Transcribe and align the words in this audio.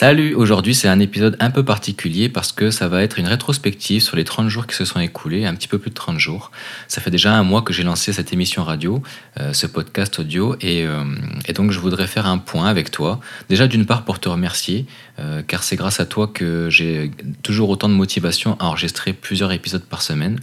Salut, 0.00 0.32
aujourd'hui 0.32 0.74
c'est 0.74 0.88
un 0.88 0.98
épisode 0.98 1.36
un 1.40 1.50
peu 1.50 1.62
particulier 1.62 2.30
parce 2.30 2.52
que 2.52 2.70
ça 2.70 2.88
va 2.88 3.02
être 3.02 3.18
une 3.18 3.26
rétrospective 3.26 4.00
sur 4.00 4.16
les 4.16 4.24
30 4.24 4.48
jours 4.48 4.66
qui 4.66 4.74
se 4.74 4.86
sont 4.86 4.98
écoulés, 4.98 5.44
un 5.44 5.54
petit 5.54 5.68
peu 5.68 5.78
plus 5.78 5.90
de 5.90 5.94
30 5.94 6.18
jours. 6.18 6.52
Ça 6.88 7.02
fait 7.02 7.10
déjà 7.10 7.34
un 7.34 7.42
mois 7.42 7.60
que 7.60 7.74
j'ai 7.74 7.82
lancé 7.82 8.14
cette 8.14 8.32
émission 8.32 8.64
radio, 8.64 9.02
euh, 9.38 9.52
ce 9.52 9.66
podcast 9.66 10.18
audio, 10.18 10.56
euh, 10.64 11.04
et, 11.46 11.52
donc 11.52 11.70
je 11.70 11.78
voudrais 11.78 12.06
faire 12.06 12.24
un 12.24 12.38
point 12.38 12.64
avec 12.64 12.90
toi. 12.90 13.20
Déjà 13.50 13.66
d'une 13.66 13.84
part 13.84 14.06
pour 14.06 14.20
te 14.20 14.30
remercier, 14.30 14.86
euh, 15.18 15.42
car 15.42 15.62
c'est 15.62 15.76
grâce 15.76 16.00
à 16.00 16.06
toi 16.06 16.28
que 16.28 16.70
j'ai 16.70 17.10
toujours 17.42 17.68
autant 17.68 17.90
de 17.90 17.94
motivation 17.94 18.56
à 18.58 18.68
enregistrer 18.68 19.12
plusieurs 19.12 19.52
épisodes 19.52 19.84
par 19.84 20.00
semaine. 20.00 20.40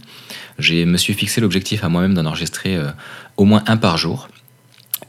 Je 0.60 0.84
me 0.84 0.96
suis 0.96 1.14
fixé 1.14 1.40
l'objectif 1.40 1.82
à 1.82 1.88
moi-même 1.88 2.14
d'en 2.14 2.26
enregistrer 2.26 2.78
au 3.36 3.44
moins 3.44 3.64
un 3.66 3.76
par 3.76 3.98
jour. 3.98 4.28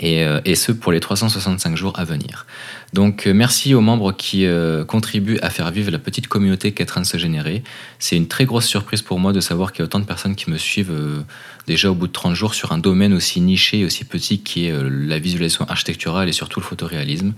Euh, 0.03 0.39
et, 0.45 0.55
ce 0.55 0.71
pour 0.71 0.91
les 0.91 0.99
365 0.99 1.75
jours 1.75 1.99
à 1.99 2.05
venir. 2.05 2.45
Donc 2.93 3.27
euh, 3.27 3.33
merci 3.33 3.73
aux 3.73 3.81
membres 3.81 4.13
qui 4.13 4.45
euh, 4.45 4.85
contribuent 4.85 5.39
à 5.41 5.49
faire 5.49 5.69
vivre 5.71 5.91
la 5.91 5.99
petite 5.99 6.27
communauté 6.27 6.71
qui 6.71 6.81
est 6.81 6.85
en 6.85 6.87
train 6.87 7.01
de 7.01 7.05
se 7.05 7.17
générer. 7.17 7.63
C'est 7.99 8.15
une 8.15 8.27
très 8.27 8.45
grosse 8.45 8.65
surprise 8.65 9.01
pour 9.01 9.19
moi 9.19 9.33
de 9.33 9.41
savoir 9.41 9.73
qu'il 9.73 9.79
y 9.79 9.83
a 9.83 9.85
autant 9.85 9.99
de 9.99 10.05
personnes 10.05 10.35
qui 10.35 10.49
me 10.49 10.57
suivent 10.57 10.93
déjà 11.67 11.91
au 11.91 11.95
bout 11.95 12.07
de 12.07 12.13
30 12.13 12.33
jours 12.33 12.53
sur 12.53 12.71
un 12.71 12.77
domaine 12.77 13.13
aussi 13.13 13.41
niché 13.41 13.79
et 13.79 13.85
aussi 13.85 14.05
petit 14.05 14.39
qui 14.39 14.67
est 14.67 14.73
la 14.89 15.19
visualisation 15.19 15.65
architecturale 15.65 16.29
et 16.29 16.33
surtout 16.33 16.61
le 16.61 16.65
photoréalisme. 16.65 17.33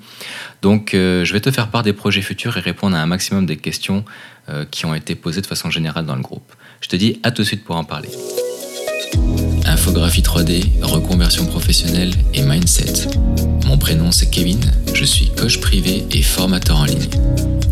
Donc 0.61 0.91
je 0.93 1.33
vais 1.33 1.41
te 1.41 1.49
faire 1.51 1.69
part 1.69 1.83
des 1.83 1.93
projets 1.93 2.21
futurs 2.21 2.57
et 2.57 2.61
répondre 2.61 2.95
à 2.95 3.01
un 3.01 3.07
maximum 3.07 3.45
des 3.45 3.57
questions 3.57 4.05
qui 4.69 4.85
ont 4.85 4.93
été 4.93 5.15
posées 5.15 5.41
de 5.41 5.47
façon 5.47 5.69
générale 5.69 6.05
dans 6.05 6.15
le 6.15 6.21
groupe. 6.21 6.53
Je 6.81 6.89
te 6.89 6.95
dis 6.95 7.19
à 7.23 7.31
tout 7.31 7.41
de 7.41 7.47
suite 7.47 7.63
pour 7.63 7.75
en 7.75 7.83
parler. 7.83 8.09
Infographie 9.81 10.21
3D, 10.21 10.83
reconversion 10.83 11.47
professionnelle 11.47 12.11
et 12.35 12.43
mindset. 12.43 13.07
Mon 13.65 13.79
prénom 13.79 14.11
c'est 14.11 14.29
Kevin, 14.29 14.59
je 14.93 15.03
suis 15.03 15.31
coach 15.31 15.59
privé 15.59 16.05
et 16.11 16.21
formateur 16.21 16.77
en 16.77 16.85
ligne. 16.85 17.09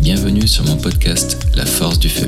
Bienvenue 0.00 0.48
sur 0.48 0.64
mon 0.64 0.76
podcast 0.76 1.38
La 1.54 1.64
force 1.64 2.00
du 2.00 2.08
feu. 2.08 2.26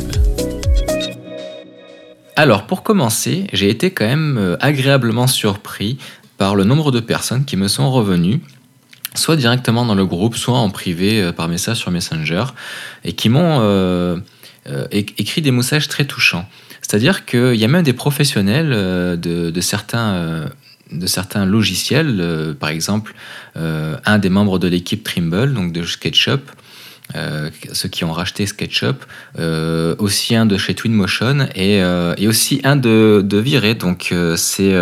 Alors 2.37 2.69
pour 2.69 2.85
commencer, 2.85 3.49
j'ai 3.53 3.71
été 3.71 3.91
quand 3.91 4.07
même 4.07 4.39
euh, 4.39 4.57
agréablement 4.61 5.27
surpris 5.27 5.99
par 6.39 6.55
le 6.55 6.63
nombre 6.63 6.93
de 6.93 7.01
personnes 7.01 7.45
qui 7.45 7.57
me 7.57 7.67
sont 7.67 7.91
revenues 7.91 8.41
soit 9.17 9.35
directement 9.35 9.85
dans 9.85 9.97
le 9.97 10.07
groupe, 10.07 10.37
soit 10.37 10.59
en 10.59 10.71
privé 10.71 11.21
euh, 11.21 11.33
par 11.33 11.49
message 11.49 11.79
sur 11.79 11.91
Messenger, 11.91 12.45
et 13.05 13.15
qui 13.15 13.29
m'ont 13.29 13.59
euh, 13.61 14.17
écrit 14.93 15.43
des 15.43 15.51
messages 15.51 15.89
très 15.89 16.05
touchants. 16.05 16.47
C'est-à-dire 16.83 17.25
qu'il 17.25 17.55
y 17.55 17.65
a 17.65 17.69
même 17.69 17.85
des 17.85 17.93
professionnels 17.95 18.73
euh, 18.75 19.17
de, 19.17 19.61
certains, 19.61 20.13
euh, 20.13 20.49
de 20.91 21.07
certains 21.07 21.47
logiciels, 21.47 22.19
euh, 22.21 22.53
par 22.53 22.69
exemple 22.69 23.15
un 23.55 24.19
des 24.19 24.31
membres 24.31 24.59
de 24.59 24.67
l'équipe 24.67 25.05
Trimble, 25.05 25.53
donc 25.53 25.73
de 25.73 25.83
SketchUp, 25.85 26.51
ceux 27.73 27.89
qui 27.91 28.03
ont 28.05 28.13
racheté 28.13 28.47
SketchUp, 28.47 29.05
aussi 29.99 30.35
un 30.35 30.47
de 30.47 30.57
chez 30.57 30.75
Twinmotion 30.75 31.49
et, 31.55 31.83
et 32.17 32.29
aussi 32.29 32.63
un 32.65 32.77
de, 32.77 33.23
de 33.23 33.37
Viré. 33.37 33.75
Donc 33.75 34.15
c'est, 34.37 34.75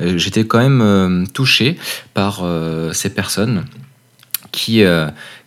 j'étais 0.00 0.44
quand 0.44 0.58
même 0.58 1.26
touché 1.32 1.78
par 2.12 2.44
ces 2.92 3.08
personnes 3.08 3.64
qui, 4.52 4.84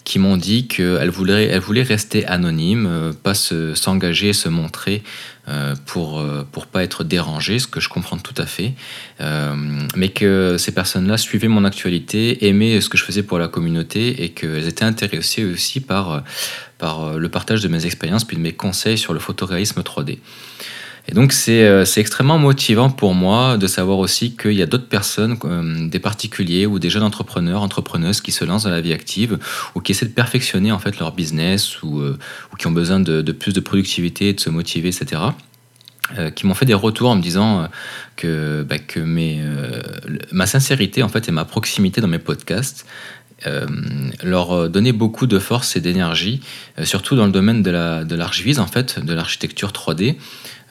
qui 0.04 0.20
m'ont 0.20 0.38
dit 0.38 0.68
qu'elles 0.68 1.10
voulaient, 1.10 1.84
rester 1.84 2.26
anonymes, 2.26 3.14
pas 3.24 3.34
s'engager, 3.34 4.34
se 4.34 4.50
montrer 4.50 5.04
euh, 5.50 5.76
pour 5.86 6.22
euh, 6.22 6.48
pour 6.50 6.68
pas 6.68 6.86
être 6.86 7.04
dérangé, 7.04 7.60
ce 7.60 7.68
que 7.68 7.82
je 7.82 7.90
comprends 7.90 8.18
tout 8.18 8.34
à 8.38 8.46
fait, 8.46 8.72
euh, 9.20 9.54
mais 9.94 10.08
que 10.08 10.56
ces 10.58 10.72
personnes-là 10.72 11.18
suivaient 11.18 11.50
mon 11.50 11.66
actualité, 11.66 12.48
aimaient 12.48 12.80
ce 12.80 12.88
que 12.88 12.98
je 12.98 13.04
faisais 13.04 13.24
pour 13.24 13.40
la 13.40 13.50
communauté 13.50 14.24
et 14.24 14.30
qu'elles 14.30 14.70
étaient 14.70 14.86
intéressées 14.86 15.44
aussi 15.44 15.82
par 15.82 16.24
par 16.78 17.18
le 17.18 17.28
partage 17.28 17.62
de 17.62 17.68
mes 17.68 17.86
expériences 17.86 18.24
puis 18.24 18.38
de 18.38 18.42
mes 18.42 18.54
conseils 18.54 18.98
sur 18.98 19.14
le 19.14 19.20
photoréalisme 19.20 19.82
3D. 19.82 20.20
Et 21.08 21.14
donc 21.14 21.34
euh, 21.50 21.86
c'est 21.86 22.00
extrêmement 22.00 22.38
motivant 22.38 22.90
pour 22.90 23.14
moi 23.14 23.58
de 23.58 23.68
savoir 23.68 23.98
aussi 23.98 24.36
qu'il 24.38 24.54
y 24.54 24.62
a 24.62 24.66
d'autres 24.66 24.88
personnes, 24.88 25.38
euh, 25.44 25.88
des 25.88 26.00
particuliers 26.00 26.66
ou 26.66 26.80
des 26.80 26.90
jeunes 26.90 27.04
entrepreneurs, 27.04 27.62
entrepreneuses 27.62 28.22
qui 28.22 28.32
se 28.32 28.46
lancent 28.46 28.64
dans 28.64 28.70
la 28.70 28.82
vie 28.82 28.94
active 28.94 29.38
ou 29.76 29.82
qui 29.82 29.92
essaient 29.92 30.06
de 30.06 30.14
perfectionner 30.14 30.72
en 30.72 30.80
fait 30.80 31.00
leur 31.00 31.12
business 31.12 31.82
ou, 31.82 32.00
euh, 32.00 32.18
qui 32.58 32.68
ont 32.68 32.72
besoin 32.72 33.02
de, 33.02 33.22
de, 33.22 33.32
plus 33.34 33.54
de 33.54 33.60
productivité, 33.60 34.34
de 34.34 34.40
se 34.40 34.50
motiver, 34.50 34.90
etc. 34.90 35.22
qui 36.36 36.46
m'ont 36.46 36.54
fait 36.54 36.66
des 36.66 36.74
retours 36.74 37.10
en 37.10 37.16
me 37.16 37.22
disant 37.22 37.68
que, 38.18 38.62
bah, 38.64 38.78
que 38.78 39.00
mes, 39.00 39.42
ma 40.32 40.46
sincérité 40.46 41.02
en 41.02 41.08
fait 41.08 41.28
et 41.28 41.32
ma 41.32 41.46
proximité 41.46 42.02
dans 42.02 42.08
mes 42.08 42.20
podcasts 42.20 42.86
leur 44.24 44.70
donner 44.70 44.92
beaucoup 44.92 45.28
de 45.28 45.40
force 45.40 45.76
et 45.76 45.82
d'énergie, 45.82 46.42
surtout 46.84 47.16
dans 47.16 47.26
le 47.26 47.32
domaine 47.32 47.64
de 47.64 48.16
l'archivise, 48.16 48.58
la, 48.58 48.64
de 48.64 48.70
en 48.70 48.72
fait, 48.72 49.00
de 49.04 49.14
l'architecture 49.14 49.72
3D. 49.72 50.16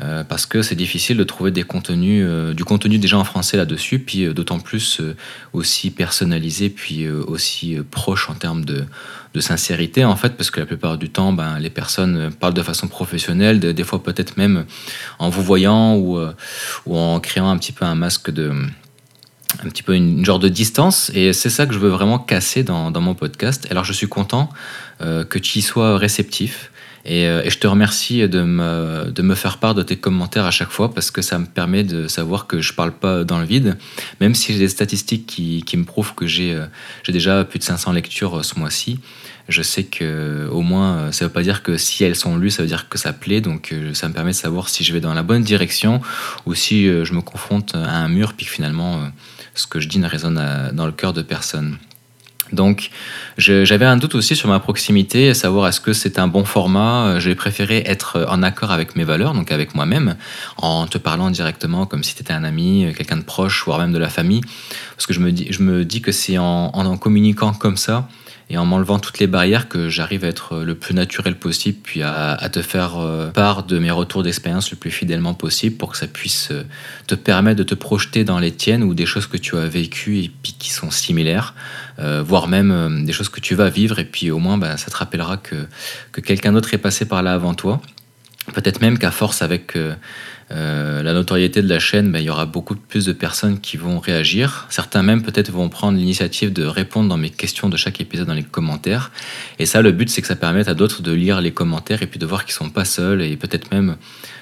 Euh, 0.00 0.24
parce 0.24 0.46
que 0.46 0.62
c'est 0.62 0.74
difficile 0.74 1.16
de 1.16 1.24
trouver 1.24 1.52
euh, 1.54 2.54
du 2.54 2.64
contenu 2.64 2.98
déjà 2.98 3.18
en 3.18 3.24
français 3.24 3.56
là-dessus, 3.56 3.98
puis 3.98 4.24
euh, 4.24 4.32
d'autant 4.32 4.58
plus 4.58 5.00
aussi 5.52 5.90
personnalisé, 5.90 6.70
puis 6.70 7.08
aussi 7.08 7.76
proche 7.90 8.30
en 8.30 8.34
termes 8.34 8.64
de, 8.64 8.84
sincérité, 9.38 10.04
en 10.04 10.16
fait, 10.16 10.36
parce 10.36 10.50
que 10.50 10.60
la 10.60 10.66
plupart 10.66 10.98
du 10.98 11.08
temps, 11.08 11.32
ben, 11.32 11.58
les 11.58 11.70
personnes 11.70 12.30
parlent 12.38 12.54
de 12.54 12.62
façon 12.62 12.86
professionnelle, 12.86 13.60
des 13.60 13.84
fois 13.84 14.02
peut-être 14.02 14.36
même 14.36 14.66
en 15.18 15.30
vous 15.30 15.42
voyant 15.42 15.96
ou, 15.96 16.18
en 16.86 17.20
créant 17.20 17.50
un 17.50 17.56
petit 17.56 17.72
peu 17.72 17.84
un 17.84 17.94
masque 17.94 18.30
de 18.30 18.52
un 19.64 19.68
petit 19.68 19.82
peu 19.82 19.94
une, 19.94 20.24
genre 20.24 20.38
de 20.38 20.48
distance 20.48 21.10
et 21.14 21.34
c'est 21.34 21.50
ça 21.50 21.66
que 21.66 21.74
je 21.74 21.78
veux 21.78 21.90
vraiment 21.90 22.18
casser 22.18 22.62
dans, 22.62 22.90
dans, 22.90 23.00
mon 23.00 23.14
podcast. 23.14 23.66
Alors 23.70 23.84
je 23.84 23.92
suis 23.92 24.08
content 24.08 24.50
que 25.00 25.38
tu 25.38 25.58
y 25.58 25.62
sois 25.62 25.96
réceptif, 25.96 26.70
euh, 27.06 27.42
et, 27.42 27.50
je 27.50 27.58
te 27.58 27.66
remercie 27.66 28.28
de 28.28 28.42
me, 28.42 29.10
de 29.10 29.22
me, 29.22 29.34
faire 29.34 29.58
part 29.58 29.74
de 29.74 29.82
tes 29.82 29.96
commentaires 29.96 30.44
à 30.44 30.50
chaque 30.50 30.70
fois 30.70 30.94
parce 30.94 31.10
que 31.10 31.22
ça 31.22 31.38
me 31.38 31.46
permet 31.46 31.82
de 31.82 32.06
savoir 32.06 32.46
que 32.46 32.60
je 32.60 32.72
parle 32.72 32.92
pas 32.92 33.24
dans 33.24 33.38
le 33.38 33.44
vide, 33.44 33.76
même 34.20 34.34
si 34.34 34.52
j'ai 34.52 34.58
des 34.58 34.68
statistiques 34.68 35.26
qui, 35.26 35.62
qui 35.64 35.76
me 35.76 35.84
prouvent 35.84 36.14
que 36.14 36.26
j'ai 36.26 36.54
euh, 36.54 36.66
déjà 37.08 37.44
plus 37.44 37.58
de 37.58 37.64
500 37.64 37.92
lectures 37.92 38.38
euh, 38.38 38.42
ce 38.42 38.58
mois-ci. 38.58 39.00
Je 39.48 39.62
sais 39.62 39.82
que 39.82 40.48
au 40.52 40.60
moins, 40.60 41.10
ça 41.10 41.24
veut 41.24 41.30
pas 41.32 41.42
dire 41.42 41.64
que 41.64 41.76
si 41.76 42.04
elles 42.04 42.14
sont 42.14 42.36
lues, 42.36 42.50
ça 42.50 42.62
veut 42.62 42.68
dire 42.68 42.88
que 42.88 42.96
ça 42.96 43.12
plaît. 43.12 43.40
Donc 43.40 43.74
ça 43.92 44.08
me 44.08 44.14
permet 44.14 44.30
de 44.30 44.36
savoir 44.36 44.68
si 44.68 44.84
je 44.84 44.92
vais 44.92 45.00
dans 45.00 45.14
la 45.14 45.24
bonne 45.24 45.42
direction 45.42 46.00
ou 46.46 46.54
si 46.54 46.86
je 46.86 47.12
me 47.12 47.22
confronte 47.22 47.74
à 47.74 47.96
un 47.96 48.08
mur 48.08 48.34
puis 48.34 48.46
que 48.46 48.52
finalement 48.52 49.10
ce 49.56 49.66
que 49.66 49.80
je 49.80 49.88
dis 49.88 49.98
ne 49.98 50.06
résonne 50.06 50.40
dans 50.72 50.86
le 50.86 50.92
cœur 50.92 51.12
de 51.12 51.22
personne. 51.22 51.76
Donc 52.52 52.90
j'avais 53.38 53.84
un 53.84 53.96
doute 53.96 54.14
aussi 54.14 54.36
sur 54.36 54.48
ma 54.48 54.60
proximité, 54.60 55.30
à 55.30 55.34
savoir 55.34 55.68
est-ce 55.68 55.80
que 55.80 55.92
c'est 55.92 56.18
un 56.18 56.28
bon 56.28 56.44
format. 56.44 57.18
J'ai 57.18 57.34
préféré 57.34 57.82
être 57.86 58.26
en 58.28 58.42
accord 58.42 58.70
avec 58.70 58.96
mes 58.96 59.04
valeurs, 59.04 59.34
donc 59.34 59.52
avec 59.52 59.74
moi-même, 59.74 60.16
en 60.58 60.86
te 60.86 60.98
parlant 60.98 61.30
directement 61.30 61.86
comme 61.86 62.04
si 62.04 62.14
tu 62.14 62.22
étais 62.22 62.32
un 62.32 62.44
ami, 62.44 62.92
quelqu'un 62.96 63.16
de 63.16 63.24
proche, 63.24 63.64
voire 63.64 63.78
même 63.78 63.92
de 63.92 63.98
la 63.98 64.08
famille. 64.08 64.42
Parce 64.96 65.06
que 65.06 65.12
je 65.12 65.20
me 65.20 65.32
dis, 65.32 65.48
je 65.50 65.62
me 65.62 65.84
dis 65.84 66.02
que 66.02 66.12
c'est 66.12 66.38
en, 66.38 66.70
en 66.72 66.96
communiquant 66.96 67.52
comme 67.52 67.76
ça 67.76 68.08
et 68.50 68.58
en 68.58 68.64
m'enlevant 68.66 68.98
toutes 68.98 69.18
les 69.18 69.26
barrières 69.26 69.68
que 69.68 69.88
j'arrive 69.88 70.24
à 70.24 70.28
être 70.28 70.58
le 70.58 70.74
plus 70.74 70.94
naturel 70.94 71.36
possible, 71.36 71.78
puis 71.82 72.02
à, 72.02 72.36
te 72.52 72.60
faire 72.62 72.98
euh, 72.98 73.30
part 73.30 73.64
de 73.64 73.78
mes 73.78 73.90
retours 73.90 74.22
d'expérience 74.22 74.70
le 74.70 74.76
plus 74.76 74.90
fidèlement 74.90 75.34
possible 75.34 75.76
pour 75.76 75.92
que 75.92 75.98
ça 75.98 76.06
puisse 76.06 76.50
euh, 76.50 76.64
te 77.06 77.14
permettre 77.14 77.58
de 77.58 77.64
te 77.64 77.74
projeter 77.74 78.24
dans 78.24 78.38
les 78.38 78.52
tiennes 78.52 78.82
ou 78.82 78.94
des 78.94 79.06
choses 79.06 79.26
que 79.26 79.36
tu 79.36 79.56
as 79.56 79.66
vécues 79.66 80.18
et 80.18 80.30
puis 80.42 80.54
qui 80.58 80.70
sont 80.70 80.90
similaires, 80.90 81.54
euh, 81.98 82.22
voire 82.22 82.48
même 82.48 83.04
des 83.04 83.12
choses 83.12 83.28
que 83.28 83.40
tu 83.40 83.54
vas 83.54 83.70
vivre 83.70 83.98
et 83.98 84.04
puis 84.04 84.30
au 84.30 84.38
moins 84.38 84.58
bah, 84.58 84.76
ça 84.76 84.90
te 84.90 84.96
rappellera 84.96 85.36
que, 85.36 85.66
que 86.12 86.20
quelqu'un 86.20 86.52
d'autre 86.52 86.74
est 86.74 86.78
passé 86.78 87.04
par 87.04 87.22
là 87.22 87.32
avant 87.32 87.54
toi. 87.54 87.80
Peut-être 88.54 88.80
même 88.80 88.98
qu'à 88.98 89.12
force 89.12 89.40
avec 89.40 89.76
euh, 89.76 89.94
la 90.54 91.12
notoriété 91.12 91.62
de 91.62 91.68
la 91.68 91.78
chaîne, 91.78 92.12
ben, 92.12 92.18
il 92.18 92.24
y 92.24 92.30
aura 92.30 92.46
beaucoup 92.46 92.74
plus 92.74 93.06
de 93.06 93.12
personnes 93.12 93.58
qui 93.60 93.76
vont 93.76 93.98
réagir. 93.98 94.66
Certains 94.68 95.02
même 95.02 95.22
peut-être 95.22 95.50
vont 95.50 95.68
prendre 95.68 95.98
l'initiative 95.98 96.52
de 96.52 96.64
répondre 96.64 97.08
dans 97.08 97.16
mes 97.16 97.30
questions 97.30 97.68
de 97.68 97.76
chaque 97.76 98.00
épisode 98.00 98.26
dans 98.26 98.34
les 98.34 98.42
commentaires. 98.42 99.10
Et 99.58 99.66
ça, 99.66 99.82
le 99.82 99.92
but, 99.92 100.10
c'est 100.10 100.20
que 100.20 100.28
ça 100.28 100.36
permette 100.36 100.68
à 100.68 100.74
d'autres 100.74 101.02
de 101.02 101.12
lire 101.12 101.40
les 101.40 101.52
commentaires 101.52 102.02
et 102.02 102.06
puis 102.06 102.18
de 102.18 102.26
voir 102.26 102.44
qu'ils 102.44 102.54
sont 102.54 102.70
pas 102.70 102.84
seuls 102.84 103.22
et 103.22 103.36
peut-être 103.36 103.72
même 103.72 103.96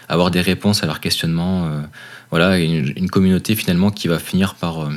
avoir 0.09 0.31
des 0.31 0.41
réponses 0.41 0.83
à 0.83 0.87
leurs 0.87 1.01
questionnements. 1.01 1.67
Euh, 1.67 1.81
voilà, 2.31 2.59
une, 2.59 3.11
communauté 3.11 3.55
finalement 3.55 3.91
qui 3.91 4.09
va 4.09 4.19
finir 4.19 4.55
par 4.55 4.83
euh, 4.83 4.91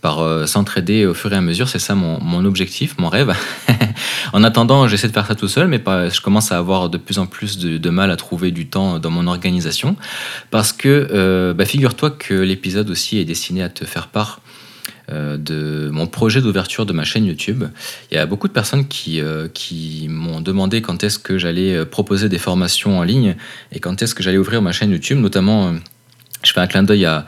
par 0.00 0.20
euh, 0.20 0.46
s'entraider 0.46 1.06
au 1.06 1.14
fur 1.14 1.32
et 1.32 1.36
à 1.36 1.40
mesure. 1.40 1.68
C'est 1.68 1.78
ça 1.78 1.94
mon, 1.94 2.20
mon, 2.22 2.44
objectif, 2.44 2.96
mon 2.98 3.08
rêve. 3.08 3.34
en 4.32 4.42
attendant, 4.44 4.88
j'essaie 4.88 5.08
de 5.08 5.12
faire 5.12 5.26
ça 5.26 5.34
tout 5.34 5.48
seul, 5.48 5.68
mais 5.68 5.82
je 5.86 6.20
commence 6.20 6.52
à 6.52 6.58
avoir 6.58 6.88
de 6.88 6.98
plus 6.98 7.18
en 7.18 7.26
plus 7.26 7.58
de, 7.58 7.90
mal 7.90 8.10
à 8.10 8.16
trouver 8.16 8.50
du 8.50 8.66
temps 8.66 8.98
dans 8.98 9.10
mon 9.10 9.26
organisation. 9.26 9.96
Parce 10.50 10.72
que, 10.72 11.08
euh, 11.12 11.54
bah, 11.54 11.64
figure-toi 11.64 12.10
que 12.10 12.34
l'épisode 12.34 12.88
aussi 12.90 13.18
est 13.18 13.24
destiné 13.24 13.62
à 13.62 13.68
te 13.68 13.84
faire 13.84 14.08
part 14.08 14.40
euh, 15.10 15.36
de 15.36 15.90
mon 15.92 16.06
projet 16.06 16.40
d'ouverture 16.40 16.86
de 16.86 16.92
ma 16.92 17.04
chaîne 17.04 17.26
YouTube. 17.26 17.64
Il 18.10 18.14
y 18.14 18.18
a 18.18 18.26
beaucoup 18.26 18.48
de 18.48 18.52
personnes 18.52 18.86
qui, 18.86 19.20
qui 19.52 20.06
m'ont 20.08 20.40
demandé 20.40 20.80
quand 20.82 21.04
est-ce 21.04 21.18
que 21.18 21.36
j'allais 21.36 21.84
proposer 21.84 22.28
des 22.28 22.38
formations 22.38 22.98
en 22.98 23.02
ligne 23.02 23.36
et 23.72 23.80
quand 23.80 24.00
est-ce 24.02 24.14
que 24.14 24.22
j'allais 24.22 24.38
ouvrir 24.38 24.62
ma 24.62 24.72
chaîne 24.72 24.90
YouTube, 24.90 25.18
notamment 25.18 25.74
je 26.42 26.52
fais 26.52 26.60
un 26.60 26.66
clin 26.66 26.82
d'œil 26.82 27.04
à, 27.04 27.26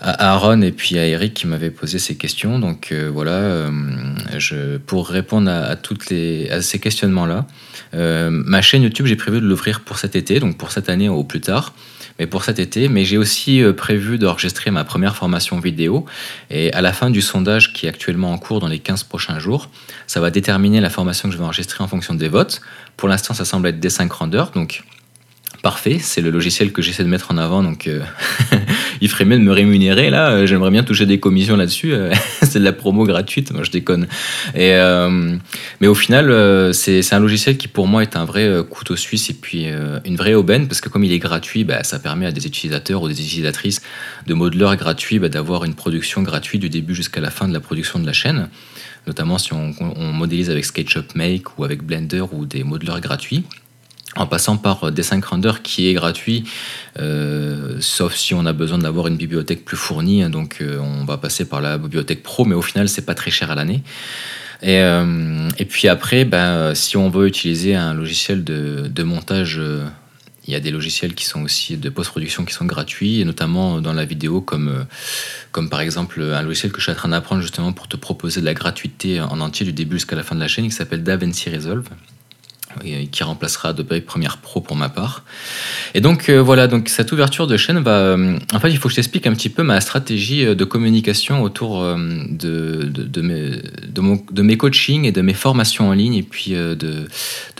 Aaron 0.00 0.62
et 0.62 0.72
puis 0.72 0.98
à 0.98 1.06
Eric 1.06 1.34
qui 1.34 1.46
m'avaient 1.46 1.70
posé 1.70 1.98
ces 1.98 2.16
questions. 2.16 2.58
Donc 2.58 2.92
voilà, 2.92 3.70
je, 4.36 4.76
pour 4.76 5.08
répondre 5.08 5.50
à, 5.50 5.76
toutes 5.76 6.10
les, 6.10 6.50
à 6.50 6.62
ces 6.62 6.78
questionnements-là, 6.78 7.46
ma 7.92 8.62
chaîne 8.62 8.82
YouTube, 8.82 9.06
j'ai 9.06 9.16
prévu 9.16 9.40
de 9.40 9.46
l'ouvrir 9.46 9.80
pour 9.80 9.98
cet 9.98 10.16
été, 10.16 10.38
donc 10.40 10.58
pour 10.58 10.70
cette 10.70 10.88
année 10.88 11.08
ou 11.08 11.24
plus 11.24 11.40
tard 11.40 11.72
mais 12.18 12.26
pour 12.26 12.44
cet 12.44 12.58
été. 12.58 12.88
Mais 12.88 13.04
j'ai 13.04 13.18
aussi 13.18 13.62
euh, 13.62 13.72
prévu 13.72 14.18
d'enregistrer 14.18 14.70
ma 14.70 14.84
première 14.84 15.16
formation 15.16 15.58
vidéo. 15.60 16.06
Et 16.50 16.72
à 16.72 16.80
la 16.80 16.92
fin 16.92 17.10
du 17.10 17.20
sondage 17.20 17.72
qui 17.72 17.86
est 17.86 17.88
actuellement 17.88 18.32
en 18.32 18.38
cours 18.38 18.60
dans 18.60 18.68
les 18.68 18.78
15 18.78 19.04
prochains 19.04 19.38
jours, 19.38 19.70
ça 20.06 20.20
va 20.20 20.30
déterminer 20.30 20.80
la 20.80 20.90
formation 20.90 21.28
que 21.28 21.34
je 21.34 21.38
vais 21.38 21.44
enregistrer 21.44 21.82
en 21.82 21.88
fonction 21.88 22.14
des 22.14 22.28
votes. 22.28 22.60
Pour 22.96 23.08
l'instant, 23.08 23.34
ça 23.34 23.44
semble 23.44 23.68
être 23.68 23.80
des 23.80 23.90
5 23.90 24.08
grandeurs. 24.08 24.50
Donc 24.52 24.82
parfait. 25.62 25.98
C'est 26.00 26.20
le 26.20 26.30
logiciel 26.30 26.72
que 26.72 26.82
j'essaie 26.82 27.04
de 27.04 27.08
mettre 27.08 27.30
en 27.30 27.38
avant, 27.38 27.62
donc 27.62 27.86
euh, 27.86 28.00
il 29.00 29.08
ferait 29.08 29.24
mieux 29.24 29.38
de 29.38 29.42
me 29.42 29.52
rémunérer 29.52 30.10
là. 30.10 30.30
Euh, 30.30 30.46
j'aimerais 30.46 30.70
bien 30.70 30.82
toucher 30.82 31.06
des 31.06 31.20
commissions 31.20 31.56
là-dessus. 31.56 31.92
Euh, 31.92 32.12
c'est 32.42 32.58
de 32.58 32.64
la 32.64 32.72
promo 32.72 33.04
gratuite, 33.04 33.52
moi 33.52 33.62
je 33.62 33.70
déconne. 33.70 34.06
Et, 34.54 34.74
mais 35.80 35.86
au 35.86 35.94
final, 35.94 36.72
c'est 36.74 37.12
un 37.12 37.20
logiciel 37.20 37.56
qui 37.56 37.68
pour 37.68 37.86
moi 37.86 38.02
est 38.02 38.16
un 38.16 38.24
vrai 38.24 38.48
couteau 38.68 38.96
suisse 38.96 39.30
et 39.30 39.34
puis 39.34 39.66
une 40.04 40.16
vraie 40.16 40.34
aubaine 40.34 40.68
parce 40.68 40.80
que 40.80 40.88
comme 40.88 41.04
il 41.04 41.12
est 41.12 41.18
gratuit, 41.18 41.64
bah, 41.64 41.82
ça 41.82 41.98
permet 41.98 42.26
à 42.26 42.32
des 42.32 42.46
utilisateurs 42.46 43.02
ou 43.02 43.08
des 43.08 43.20
utilisatrices 43.20 43.80
de 44.26 44.34
modeleurs 44.34 44.76
gratuits 44.76 45.18
bah, 45.18 45.28
d'avoir 45.28 45.64
une 45.64 45.74
production 45.74 46.22
gratuite 46.22 46.62
du 46.62 46.68
début 46.68 46.94
jusqu'à 46.94 47.20
la 47.20 47.30
fin 47.30 47.48
de 47.48 47.52
la 47.52 47.60
production 47.60 47.98
de 47.98 48.06
la 48.06 48.12
chaîne 48.12 48.48
notamment 49.06 49.38
si 49.38 49.52
on, 49.52 49.72
on 49.80 50.12
modélise 50.12 50.50
avec 50.50 50.64
SketchUp 50.64 51.14
Make 51.14 51.58
ou 51.58 51.64
avec 51.64 51.82
Blender 51.82 52.24
ou 52.32 52.44
des 52.44 52.64
modeleurs 52.64 53.00
gratuits 53.00 53.44
en 54.16 54.26
passant 54.26 54.56
par 54.56 54.90
Dessin 54.90 55.20
Render 55.20 55.52
qui 55.62 55.88
est 55.88 55.94
gratuit, 55.94 56.44
euh, 56.98 57.76
sauf 57.80 58.14
si 58.14 58.34
on 58.34 58.46
a 58.46 58.52
besoin 58.52 58.78
d'avoir 58.78 59.06
une 59.06 59.16
bibliothèque 59.16 59.64
plus 59.64 59.76
fournie. 59.76 60.22
Hein, 60.22 60.30
donc 60.30 60.58
euh, 60.60 60.78
on 60.78 61.04
va 61.04 61.18
passer 61.18 61.44
par 61.44 61.60
la 61.60 61.78
bibliothèque 61.78 62.22
Pro, 62.22 62.44
mais 62.44 62.54
au 62.54 62.62
final 62.62 62.88
c'est 62.88 63.04
pas 63.04 63.14
très 63.14 63.30
cher 63.30 63.50
à 63.50 63.54
l'année. 63.54 63.82
Et, 64.62 64.80
euh, 64.80 65.48
et, 65.58 65.66
puis 65.66 65.86
après, 65.86 66.24
ben, 66.24 66.74
si 66.74 66.96
on 66.96 67.10
veut 67.10 67.26
utiliser 67.26 67.74
un 67.74 67.92
logiciel 67.92 68.42
de, 68.42 68.88
de 68.88 69.02
montage, 69.02 69.60
il 70.46 70.52
y 70.52 70.56
a 70.56 70.60
des 70.60 70.70
logiciels 70.70 71.14
qui 71.14 71.26
sont 71.26 71.42
aussi 71.42 71.76
de 71.76 71.90
post-production 71.90 72.46
qui 72.46 72.54
sont 72.54 72.64
gratuits, 72.64 73.20
et 73.20 73.26
notamment 73.26 73.82
dans 73.82 73.92
la 73.92 74.06
vidéo, 74.06 74.40
comme, 74.40 74.86
comme 75.52 75.68
par 75.68 75.82
exemple 75.82 76.22
un 76.22 76.40
logiciel 76.40 76.72
que 76.72 76.78
je 76.78 76.84
suis 76.84 76.92
en 76.92 76.94
train 76.94 77.10
d'apprendre 77.10 77.42
justement 77.42 77.74
pour 77.74 77.86
te 77.86 77.98
proposer 77.98 78.40
de 78.40 78.46
la 78.46 78.54
gratuité 78.54 79.20
en 79.20 79.40
entier 79.40 79.66
du 79.66 79.74
début 79.74 79.96
jusqu'à 79.96 80.16
la 80.16 80.22
fin 80.22 80.34
de 80.34 80.40
la 80.40 80.48
chaîne, 80.48 80.64
qui 80.64 80.70
s'appelle 80.74 81.02
DaVinci 81.02 81.50
Resolve 81.50 81.90
qui 83.10 83.24
remplacera 83.24 83.70
Adobe 83.70 84.00
Premiere 84.00 84.38
Pro 84.38 84.60
pour 84.60 84.76
ma 84.76 84.88
part. 84.88 85.24
Et 85.94 86.00
donc 86.00 86.28
euh, 86.28 86.42
voilà, 86.42 86.66
donc 86.66 86.88
cette 86.88 87.12
ouverture 87.12 87.46
de 87.46 87.56
chaîne 87.56 87.78
va. 87.80 87.92
Euh, 87.92 88.38
en 88.52 88.60
fait, 88.60 88.70
il 88.70 88.78
faut 88.78 88.88
que 88.88 88.92
je 88.92 88.96
t'explique 88.96 89.26
un 89.26 89.34
petit 89.34 89.48
peu 89.48 89.62
ma 89.62 89.80
stratégie 89.80 90.44
euh, 90.44 90.54
de 90.54 90.64
communication 90.64 91.42
autour 91.42 91.82
de, 91.82 93.20
mes, 94.42 94.56
coachings 94.56 95.04
et 95.04 95.12
de 95.12 95.22
mes 95.22 95.34
formations 95.34 95.88
en 95.88 95.92
ligne 95.92 96.14
et 96.14 96.22
puis 96.22 96.52
de, 96.52 97.06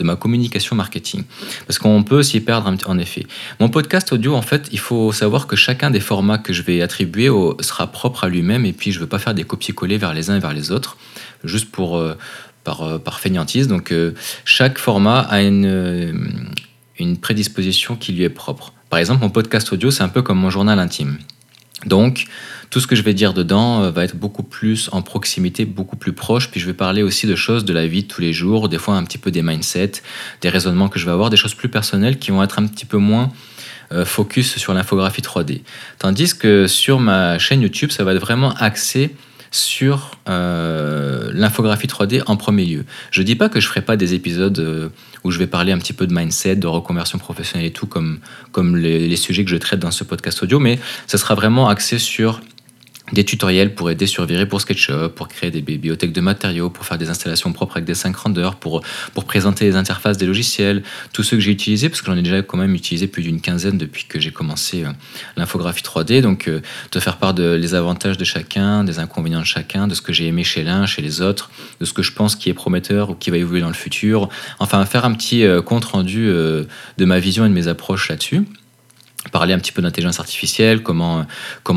ma 0.01 0.15
communication 0.15 0.75
marketing. 0.75 1.23
Parce 1.65 1.79
qu'on 1.79 2.03
peut 2.03 2.23
s'y 2.23 2.39
perdre 2.39 2.73
en 2.85 2.97
effet. 2.97 3.25
Mon 3.59 3.69
podcast 3.69 4.11
audio, 4.13 4.35
en 4.35 4.41
fait, 4.41 4.69
il 4.71 4.79
faut 4.79 5.11
savoir 5.11 5.47
que 5.47 5.55
chacun 5.55 5.89
des 5.91 5.99
formats 5.99 6.37
que 6.37 6.53
je 6.53 6.61
vais 6.61 6.81
attribuer 6.81 7.29
sera 7.61 7.87
propre 7.87 8.23
à 8.23 8.29
lui-même 8.29 8.65
et 8.65 8.73
puis 8.73 8.91
je 8.91 8.97
ne 8.97 9.03
veux 9.03 9.09
pas 9.09 9.19
faire 9.19 9.33
des 9.33 9.43
copier-coller 9.43 9.97
vers 9.97 10.13
les 10.13 10.29
uns 10.29 10.37
et 10.37 10.39
vers 10.39 10.53
les 10.53 10.71
autres, 10.71 10.97
juste 11.43 11.71
pour 11.71 11.97
euh, 11.97 12.15
par 12.75 13.19
fainéantise. 13.19 13.67
Donc 13.67 13.91
euh, 13.91 14.13
chaque 14.45 14.77
format 14.77 15.19
a 15.19 15.41
une, 15.41 15.65
euh, 15.65 16.13
une 16.99 17.17
prédisposition 17.17 17.95
qui 17.95 18.13
lui 18.13 18.23
est 18.23 18.29
propre. 18.29 18.73
Par 18.89 18.99
exemple, 18.99 19.21
mon 19.21 19.29
podcast 19.29 19.71
audio, 19.73 19.91
c'est 19.91 20.03
un 20.03 20.09
peu 20.09 20.21
comme 20.21 20.37
mon 20.37 20.49
journal 20.49 20.79
intime. 20.79 21.17
Donc, 21.85 22.25
tout 22.69 22.79
ce 22.79 22.87
que 22.87 22.95
je 22.95 23.03
vais 23.03 23.13
dire 23.13 23.33
dedans 23.33 23.91
va 23.91 24.03
être 24.03 24.15
beaucoup 24.15 24.41
plus 24.41 24.89
en 24.91 25.01
proximité, 25.01 25.63
beaucoup 25.65 25.95
plus 25.95 26.13
proche. 26.13 26.49
Puis 26.49 26.59
je 26.59 26.65
vais 26.65 26.73
parler 26.73 27.03
aussi 27.03 27.27
de 27.27 27.35
choses 27.35 27.65
de 27.65 27.73
la 27.73 27.85
vie 27.85 28.03
de 28.03 28.07
tous 28.07 28.21
les 28.21 28.33
jours, 28.33 28.67
des 28.67 28.79
fois 28.79 28.95
un 28.95 29.03
petit 29.03 29.19
peu 29.19 29.29
des 29.29 29.43
mindsets, 29.43 30.01
des 30.41 30.49
raisonnements 30.49 30.89
que 30.89 30.97
je 30.97 31.05
vais 31.05 31.11
avoir, 31.11 31.29
des 31.29 31.37
choses 31.37 31.53
plus 31.53 31.69
personnelles 31.69 32.17
qui 32.17 32.31
vont 32.31 32.41
être 32.41 32.59
un 32.59 32.65
petit 32.65 32.85
peu 32.85 32.97
moins 32.97 33.31
focus 34.05 34.57
sur 34.57 34.73
l'infographie 34.73 35.21
3D. 35.21 35.61
Tandis 35.99 36.35
que 36.37 36.67
sur 36.67 36.99
ma 36.99 37.37
chaîne 37.37 37.61
YouTube, 37.61 37.91
ça 37.91 38.03
va 38.03 38.13
être 38.13 38.21
vraiment 38.21 38.53
axé 38.55 39.15
sur 39.51 40.11
euh, 40.27 41.31
l'infographie 41.33 41.87
3D 41.87 42.23
en 42.27 42.37
premier 42.37 42.65
lieu. 42.65 42.85
Je 43.11 43.21
ne 43.21 43.25
dis 43.25 43.35
pas 43.35 43.49
que 43.49 43.59
je 43.59 43.67
ferai 43.67 43.81
pas 43.81 43.97
des 43.97 44.13
épisodes 44.13 44.59
euh, 44.59 44.89
où 45.23 45.31
je 45.31 45.39
vais 45.39 45.47
parler 45.47 45.71
un 45.71 45.77
petit 45.77 45.93
peu 45.93 46.07
de 46.07 46.13
mindset, 46.13 46.57
de 46.57 46.67
reconversion 46.67 47.17
professionnelle 47.17 47.67
et 47.67 47.73
tout, 47.73 47.87
comme, 47.87 48.19
comme 48.51 48.75
les, 48.77 49.07
les, 49.07 49.15
sujets 49.15 49.43
que 49.43 49.51
je 49.51 49.57
traite 49.57 49.79
dans 49.79 49.91
ce 49.91 50.03
podcast 50.03 50.41
audio, 50.43 50.59
mais 50.59 50.79
ça 51.07 51.17
sera 51.17 51.35
vraiment 51.35 51.69
axé 51.69 51.97
sur 51.99 52.41
des 53.13 53.23
tutoriels 53.23 53.73
pour 53.73 53.89
aider 53.89 54.05
sur 54.05 54.27
pour 54.49 54.61
SketchUp, 54.61 55.07
pour 55.15 55.27
créer 55.27 55.51
des 55.51 55.61
bibliothèques 55.61 56.11
de 56.11 56.21
matériaux, 56.21 56.69
pour 56.69 56.85
faire 56.85 56.97
des 56.97 57.09
installations 57.09 57.53
propres 57.53 57.77
avec 57.77 57.85
des 57.85 57.93
5 57.93 58.15
rendeurs, 58.15 58.55
pour, 58.55 58.81
pour 59.13 59.23
présenter 59.23 59.65
les 59.65 59.75
interfaces 59.75 60.17
des 60.17 60.25
logiciels, 60.25 60.83
tous 61.13 61.23
ceux 61.23 61.37
que 61.37 61.43
j'ai 61.43 61.51
utilisés, 61.51 61.87
parce 61.89 62.01
que 62.01 62.07
j'en 62.07 62.17
ai 62.17 62.21
déjà 62.21 62.41
quand 62.41 62.57
même 62.57 62.75
utilisé 62.75 63.07
plus 63.07 63.23
d'une 63.23 63.39
quinzaine 63.39 63.77
depuis 63.77 64.05
que 64.05 64.19
j'ai 64.19 64.31
commencé 64.31 64.83
euh, 64.83 64.89
l'infographie 65.37 65.83
3D. 65.83 66.21
Donc, 66.21 66.47
euh, 66.47 66.61
te 66.91 66.99
faire 66.99 67.17
part 67.17 67.33
de 67.33 67.53
les 67.53 67.75
avantages 67.75 68.17
de 68.17 68.25
chacun, 68.25 68.83
des 68.83 68.99
inconvénients 68.99 69.39
de 69.39 69.45
chacun, 69.45 69.87
de 69.87 69.95
ce 69.95 70.01
que 70.01 70.11
j'ai 70.11 70.27
aimé 70.27 70.43
chez 70.43 70.63
l'un, 70.63 70.85
chez 70.85 71.01
les 71.01 71.21
autres, 71.21 71.49
de 71.79 71.85
ce 71.85 71.93
que 71.93 72.01
je 72.01 72.11
pense 72.11 72.35
qui 72.35 72.49
est 72.49 72.53
prometteur 72.53 73.11
ou 73.11 73.15
qui 73.15 73.31
va 73.31 73.37
évoluer 73.37 73.61
dans 73.61 73.67
le 73.67 73.73
futur. 73.73 74.27
Enfin, 74.59 74.83
faire 74.85 75.05
un 75.05 75.13
petit 75.13 75.45
euh, 75.45 75.61
compte 75.61 75.85
rendu 75.85 76.27
de 76.27 77.05
ma 77.05 77.19
vision 77.19 77.45
et 77.45 77.49
de 77.49 77.53
mes 77.53 77.67
approches 77.67 78.09
là-dessus 78.09 78.43
parler 79.31 79.53
un 79.53 79.59
petit 79.59 79.71
peu 79.71 79.81
d'intelligence 79.81 80.19
artificielle, 80.19 80.83
comment, 80.83 81.25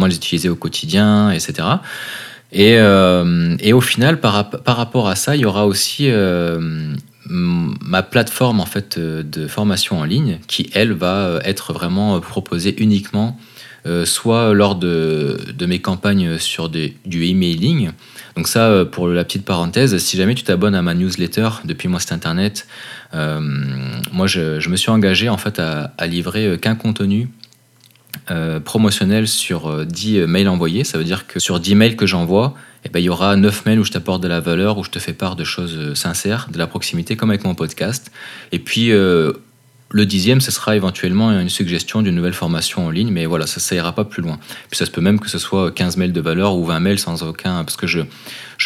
les 0.07 0.17
utiliser 0.17 0.49
au 0.49 0.57
quotidien, 0.57 1.31
etc. 1.31 1.69
Et, 2.53 2.77
euh, 2.79 3.57
et 3.61 3.73
au 3.73 3.81
final, 3.81 4.21
par, 4.21 4.51
par, 4.51 4.77
rapport 4.77 5.09
à 5.09 5.15
ça, 5.15 5.37
il 5.37 5.43
y 5.43 5.45
aura 5.45 5.67
aussi 5.67 6.11
euh, 6.11 6.95
ma 7.27 8.03
plateforme 8.03 8.61
en 8.61 8.67
fait 8.67 8.99
de 8.99 9.47
formation 9.47 10.01
en 10.01 10.05
ligne 10.05 10.39
qui, 10.49 10.71
elle, 10.75 10.93
va 10.93 11.39
être 11.45 11.73
vraiment 11.73 12.19
proposée 12.21 12.75
uniquement 12.83 13.39
euh, 13.87 14.05
soit 14.05 14.55
lors 14.55 14.77
de, 14.77 15.39
mes 15.67 15.81
campagnes 15.81 16.39
sur 16.39 16.69
du 16.69 17.25
emailing. 17.27 17.91
Donc 18.37 18.49
ça, 18.49 18.85
pour 18.85 19.09
la 19.09 19.25
petite 19.25 19.45
parenthèse, 19.45 19.97
si 19.99 20.17
jamais 20.17 20.35
tu 20.35 20.45
t'abonnes 20.45 20.75
à 20.75 20.83
ma 20.83 20.95
newsletter 20.95 21.49
depuis 21.65 21.89
mon 21.89 21.99
site 21.99 22.13
internet, 22.13 22.67
moi 23.13 24.27
je, 24.27 24.69
me 24.69 24.77
suis 24.77 24.91
engagé 24.91 25.29
en 25.29 25.37
fait 25.37 25.59
à, 25.59 26.07
livrer 26.07 26.59
qu'un 26.59 26.75
contenu 26.75 27.29
euh, 28.31 28.61
promotionnel 28.61 29.27
sur 29.27 29.85
10 29.85 30.19
euh, 30.19 30.27
mails 30.27 30.49
envoyés. 30.49 30.85
Ça 30.85 30.99
veut 30.99 31.05
dire 31.05 31.27
que 31.27 31.41
sur 31.41 31.59
10 31.59 31.75
mails 31.75 31.97
que 31.97 32.07
j'envoie, 32.07 32.55
eh 32.85 32.89
ben, 32.89 33.01
il 33.01 33.05
y 33.05 33.09
aura 33.09 33.35
9 33.35 33.67
mails 33.67 33.81
où 33.81 33.85
je 33.85 33.91
t'apporte 33.91 34.23
de 34.23 34.29
la 34.29 34.39
valeur, 34.39 34.79
où 34.79 34.85
je 34.85 34.91
te 34.91 35.01
fais 35.01 35.13
part 35.13 35.35
de 35.35 35.43
choses 35.43 35.77
euh, 35.77 35.95
sincères, 35.97 36.49
de 36.53 36.59
la 36.59 36.69
proximité, 36.69 37.17
comme 37.17 37.31
avec 37.31 37.45
mon 37.45 37.57
podcast. 37.57 38.13
Et 38.53 38.61
puis, 38.61 38.93
le 39.93 40.07
dixième, 40.07 40.41
ce 40.41 40.53
sera 40.53 40.77
éventuellement 40.77 41.33
une 41.33 41.49
suggestion 41.49 42.01
d'une 42.01 42.15
nouvelle 42.15 42.33
formation 42.33 42.87
en 42.87 42.91
ligne, 42.91 43.11
mais 43.11 43.27
voilà, 43.27 43.47
ça, 43.49 43.59
ça 43.59 43.75
ira 43.75 43.93
pas 43.93 44.05
plus 44.05 44.23
loin. 44.23 44.39
Puis 44.71 44.79
ça 44.79 44.87
se 44.87 44.91
peut 44.91 45.01
même 45.01 45.19
que 45.19 45.29
ce 45.29 45.39
soit 45.39 45.73
15 45.73 45.97
mails 45.97 46.13
de 46.13 46.21
valeur 46.21 46.55
ou 46.55 46.65
20 46.65 46.79
mails 46.79 46.99
sans 47.01 47.25
aucun, 47.25 47.65
parce 47.65 47.77
que 47.77 47.89
je 47.89 48.03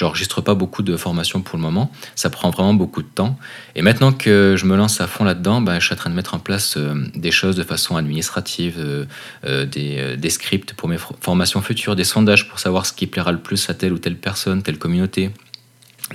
n'enregistre 0.02 0.42
pas 0.42 0.54
beaucoup 0.54 0.82
de 0.82 0.98
formations 0.98 1.40
pour 1.40 1.56
le 1.56 1.62
moment. 1.62 1.90
Ça 2.14 2.28
prend 2.28 2.50
vraiment 2.50 2.74
beaucoup 2.74 3.00
de 3.00 3.08
temps. 3.08 3.38
Et 3.74 3.80
maintenant 3.80 4.12
que 4.12 4.54
je 4.58 4.66
me 4.66 4.76
lance 4.76 5.00
à 5.00 5.06
fond 5.06 5.24
là-dedans, 5.24 5.62
ben, 5.62 5.80
je 5.80 5.86
suis 5.86 5.94
en 5.94 5.96
train 5.96 6.10
de 6.10 6.14
mettre 6.14 6.34
en 6.34 6.38
place 6.38 6.76
euh, 6.76 6.94
des 7.14 7.30
choses 7.30 7.56
de 7.56 7.62
façon 7.62 7.96
administrative, 7.96 8.76
euh, 8.78 9.06
euh, 9.46 9.64
des, 9.64 10.18
des, 10.18 10.30
scripts 10.30 10.74
pour 10.74 10.90
mes 10.90 10.98
formations 11.20 11.62
futures, 11.62 11.96
des 11.96 12.04
sondages 12.04 12.50
pour 12.50 12.58
savoir 12.58 12.84
ce 12.84 12.92
qui 12.92 13.06
plaira 13.06 13.32
le 13.32 13.38
plus 13.38 13.70
à 13.70 13.74
telle 13.74 13.94
ou 13.94 13.98
telle 13.98 14.16
personne, 14.16 14.62
telle 14.62 14.78
communauté. 14.78 15.30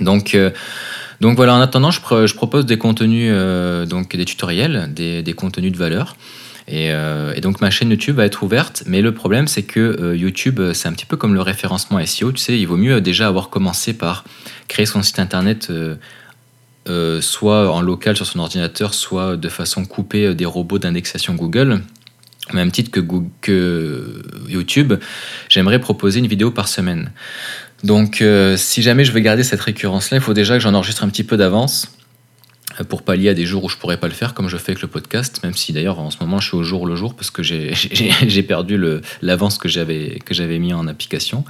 Donc, 0.00 0.36
donc 1.20 1.36
voilà, 1.36 1.54
en 1.54 1.60
attendant, 1.60 1.90
je, 1.90 2.00
propose 2.00 2.64
des 2.64 2.78
contenus, 2.78 3.30
euh, 3.32 3.84
donc 3.84 4.16
des 4.16 4.24
tutoriels, 4.24 4.92
des, 4.94 5.34
contenus 5.34 5.70
de 5.70 5.76
valeur. 5.76 6.16
Et, 6.66 6.92
euh, 6.92 7.34
et, 7.34 7.40
donc 7.40 7.60
ma 7.60 7.70
chaîne 7.70 7.90
YouTube 7.90 8.16
va 8.16 8.24
être 8.24 8.42
ouverte, 8.42 8.84
mais 8.86 9.02
le 9.02 9.12
problème 9.12 9.48
c'est 9.48 9.64
que 9.64 9.80
euh, 9.80 10.16
YouTube 10.16 10.60
c'est 10.72 10.88
un 10.88 10.92
petit 10.92 11.06
peu 11.06 11.16
comme 11.16 11.34
le 11.34 11.42
référencement 11.42 12.04
SEO, 12.06 12.30
tu 12.30 12.38
sais, 12.38 12.58
il 12.58 12.66
vaut 12.66 12.76
mieux 12.76 13.00
déjà 13.00 13.26
avoir 13.26 13.48
commencé 13.50 13.92
par 13.92 14.24
créer 14.68 14.86
son 14.86 15.02
site 15.02 15.18
internet 15.18 15.72
soit 17.20 17.72
en 17.72 17.82
local 17.82 18.16
sur 18.16 18.26
son 18.26 18.40
ordinateur, 18.40 18.94
soit 18.94 19.36
de 19.36 19.48
façon 19.48 19.84
coupée 19.84 20.34
des 20.34 20.44
robots 20.44 20.78
d'indexation 20.78 21.34
Google. 21.34 21.82
Au 22.50 22.56
même 22.56 22.72
titre 22.72 22.90
que 22.90 24.22
YouTube, 24.48 24.94
j'aimerais 25.48 25.78
proposer 25.78 26.18
une 26.18 26.26
vidéo 26.26 26.50
par 26.50 26.66
semaine. 26.66 27.12
Donc, 27.84 28.20
euh, 28.20 28.56
si 28.56 28.82
jamais 28.82 29.04
je 29.04 29.12
veux 29.12 29.20
garder 29.20 29.42
cette 29.42 29.60
récurrence-là, 29.60 30.18
il 30.18 30.20
faut 30.20 30.34
déjà 30.34 30.54
que 30.54 30.60
j'en 30.60 30.74
enregistre 30.74 31.04
un 31.04 31.08
petit 31.08 31.24
peu 31.24 31.36
d'avance 31.36 31.92
euh, 32.78 32.84
pour 32.84 33.02
pallier 33.02 33.30
à 33.30 33.34
des 33.34 33.46
jours 33.46 33.64
où 33.64 33.68
je 33.68 33.76
pourrais 33.76 33.96
pas 33.96 34.06
le 34.06 34.12
faire, 34.12 34.34
comme 34.34 34.48
je 34.48 34.56
fais 34.56 34.72
avec 34.72 34.82
le 34.82 34.88
podcast, 34.88 35.40
même 35.42 35.54
si 35.54 35.72
d'ailleurs 35.72 35.98
en 35.98 36.10
ce 36.10 36.18
moment 36.20 36.38
je 36.38 36.48
suis 36.48 36.56
au 36.56 36.62
jour 36.62 36.86
le 36.86 36.94
jour 36.94 37.14
parce 37.14 37.30
que 37.30 37.42
j'ai 37.42 38.42
perdu 38.46 38.78
l'avance 39.22 39.58
que 39.58 39.68
j'avais 39.68 40.58
mis 40.58 40.74
en 40.74 40.86
application. 40.86 41.44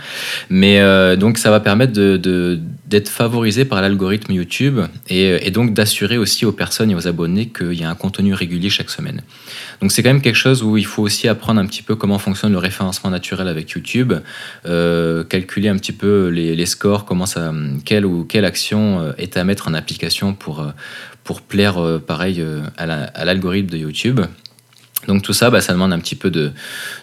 Mais 0.49 0.79
euh, 0.81 1.17
donc 1.17 1.39
ça 1.39 1.51
va 1.51 1.61
permettre 1.61 1.93
de, 1.93 2.61
d'être 2.91 3.09
favorisé 3.09 3.65
par 3.65 3.81
l'algorithme 3.81 4.33
YouTube 4.33 4.81
et, 5.09 5.51
donc 5.53 5.75
d'assurer 5.75 6.19
aussi 6.19 6.45
aux 6.45 6.51
personnes 6.51 6.91
et 6.91 6.97
aux 6.97 7.07
abonnés 7.07 7.47
qu'il 7.47 7.75
y 7.75 7.85
a 7.85 7.91
un 7.91 7.95
contenu 7.95 8.35
régulier 8.35 8.69
chaque 8.69 8.91
semaine. 8.91 9.23
Donc 9.81 9.93
c'est 9.93 10.03
quand 10.03 10.11
même 10.11 10.21
quelque 10.21 10.35
chose 10.35 10.65
où 10.65 10.77
il 10.77 10.85
faut 10.85 11.03
aussi 11.03 11.29
apprendre 11.29 11.61
un 11.61 11.67
petit 11.67 11.83
peu 11.85 11.95
comment 11.95 12.19
fonctionne 12.19 12.51
le 12.51 12.59
référencement 12.59 13.11
naturel 13.11 13.47
avec 13.47 13.71
YouTube, 13.71 14.13
euh, 14.67 15.23
calculer 15.23 15.69
un 15.69 15.77
petit 15.77 15.93
peu 15.93 16.29
les, 16.29 16.67
scores, 16.67 17.05
comment 17.05 17.27
ça, 17.27 17.55
quelle 17.85 18.05
ou 18.05 18.25
quelle 18.25 18.45
action 18.45 19.01
euh, 19.01 19.13
est 19.19 19.37
à 19.37 19.45
mettre 19.45 19.69
en 19.69 19.75
application 19.75 20.35
pour, 20.35 20.59
euh, 20.61 20.71
pour 21.23 21.43
plaire 21.43 22.01
pareil 22.05 22.45
à 22.77 23.25
l'algorithme 23.25 23.71
de 23.71 23.79
YouTube. 23.79 24.21
Donc 25.09 25.23
tout 25.23 25.33
ça, 25.33 25.51
bah, 25.51 25.61
ça 25.61 25.73
demande 25.73 25.93
un 25.93 25.99
petit 25.99 26.15
peu 26.15 26.31
de, 26.31 26.53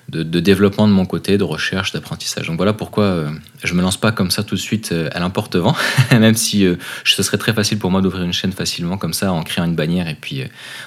de, 0.10 0.39
développement 0.39 0.88
de 0.88 0.94
mon 0.94 1.06
côté, 1.06 1.38
de 1.38 1.44
recherche, 1.44 1.92
d'apprentissage. 1.94 2.48
Donc 2.48 2.58
voilà 2.58 2.74
pourquoi 2.74 3.04
euh, 3.04 3.30
je 3.63 3.74
me 3.74 3.82
lance 3.82 3.98
pas 3.98 4.12
comme 4.12 4.30
ça 4.30 4.44
tout 4.44 4.56
de 4.56 4.60
suite 4.60 4.92
euh, 4.92 5.10
à 5.13 5.20
l'emporte-vent, 5.20 5.75
même 6.12 6.36
si 6.36 6.66
euh, 6.66 6.75
ce 7.04 7.24
serait 7.24 7.38
très 7.38 7.54
facile 7.54 7.80
pour 7.80 7.89
moi 7.89 8.01
d'ouvrir 8.01 8.24
une 8.24 8.34
chaîne 8.34 8.51
facilement 8.51 8.98
comme 8.98 9.13
ça 9.13 9.32
en 9.32 9.44
créant 9.44 9.66
une 9.66 9.75
bannière 9.75 10.08
et 10.08 10.18
puis 10.20 10.44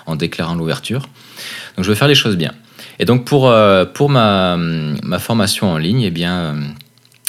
en 0.06 0.16
déclarant 0.16 0.54
l'ouverture. 0.54 1.08
Donc 1.76 1.84
je 1.84 1.88
veux 1.88 1.96
faire 1.96 2.08
les 2.08 2.14
choses 2.14 2.36
bien. 2.36 2.52
Et 2.98 3.04
donc 3.04 3.24
pour, 3.24 3.52
pour 3.94 4.10
ma, 4.10 4.56
ma 4.56 5.18
formation 5.18 5.72
en 5.72 5.78
ligne, 5.78 6.02
eh 6.02 6.10
bien 6.10 6.54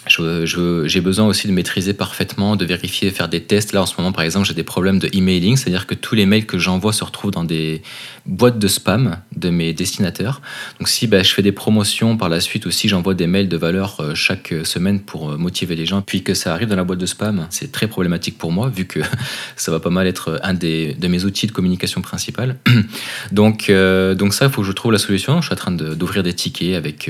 j'ai 0.08 1.02
besoin 1.02 1.28
aussi 1.28 1.48
de 1.48 1.54
maîtriser 1.54 1.94
parfaitement, 1.94 2.56
de 2.56 2.66
vérifier, 2.66 3.12
faire 3.12 3.30
des 3.30 3.44
tests. 3.44 3.72
Là, 3.74 3.84
en 3.84 3.86
ce 3.86 3.96
moment, 3.98 4.12
par 4.12 4.24
exemple, 4.24 4.48
j'ai 4.48 4.54
des 4.56 4.64
problèmes 4.64 4.98
de 4.98 5.08
emailing, 5.14 5.56
c'est-à-dire 5.56 5.86
que 5.86 5.94
tous 5.94 6.16
les 6.16 6.26
mails 6.26 6.46
que 6.46 6.58
j'envoie 6.58 6.92
se 6.92 7.04
retrouvent 7.04 7.32
dans 7.32 7.44
des 7.44 7.84
boîtes 8.26 8.58
de 8.58 8.68
spam 8.68 9.18
de 9.36 9.50
mes 9.50 9.74
destinataires. 9.74 10.42
Donc, 10.80 10.90
si 10.90 11.06
bah, 11.06 11.22
je 11.22 11.32
fais 11.32 11.44
des 11.44 11.52
promotions 11.52 12.18
par 12.18 12.30
la 12.30 12.40
suite 12.40 12.66
ou 12.66 12.72
si 12.72 12.88
j'envoie 12.88 13.14
des 13.14 13.28
mails 13.28 13.48
de 13.48 13.58
valeur 13.58 13.98
euh, 14.00 14.16
chaque 14.16 14.54
semaine 14.64 15.02
pour 15.02 15.32
euh, 15.32 15.38
motiver 15.38 15.76
les 15.76 15.86
gens, 15.86 16.02
puis 16.02 16.24
que 16.24 16.34
ça 16.34 16.54
arrive 16.54 16.70
dans 16.70 16.76
la 16.76 16.84
boîte 16.84 17.00
de 17.00 17.06
spam, 17.06 17.48
c'est 17.52 17.72
très 17.72 17.88
problématique 17.88 18.38
pour 18.38 18.52
moi, 18.52 18.70
vu 18.70 18.86
que 18.86 19.00
ça 19.56 19.72
va 19.72 19.80
pas 19.80 19.92
mal 19.92 20.08
être 20.08 20.40
un 20.44 20.56
des, 20.56 20.96
de 20.96 21.08
mes 21.08 21.26
outils 21.26 21.46
de 21.46 21.52
communication 21.52 22.02
principal. 22.02 22.58
donc, 23.32 23.70
euh, 23.70 24.16
donc 24.16 24.34
ça, 24.34 24.46
il 24.46 24.52
faut 24.52 24.62
que 24.62 24.68
je 24.68 24.74
trouve 24.74 24.92
la 24.92 24.98
solution. 24.98 25.42
Je 25.42 25.46
suis 25.46 25.54
en 25.54 25.58
train 25.58 25.72
d'ouvrir 25.72 26.24
des 26.24 26.34
tickets 26.34 26.76
avec 26.76 27.10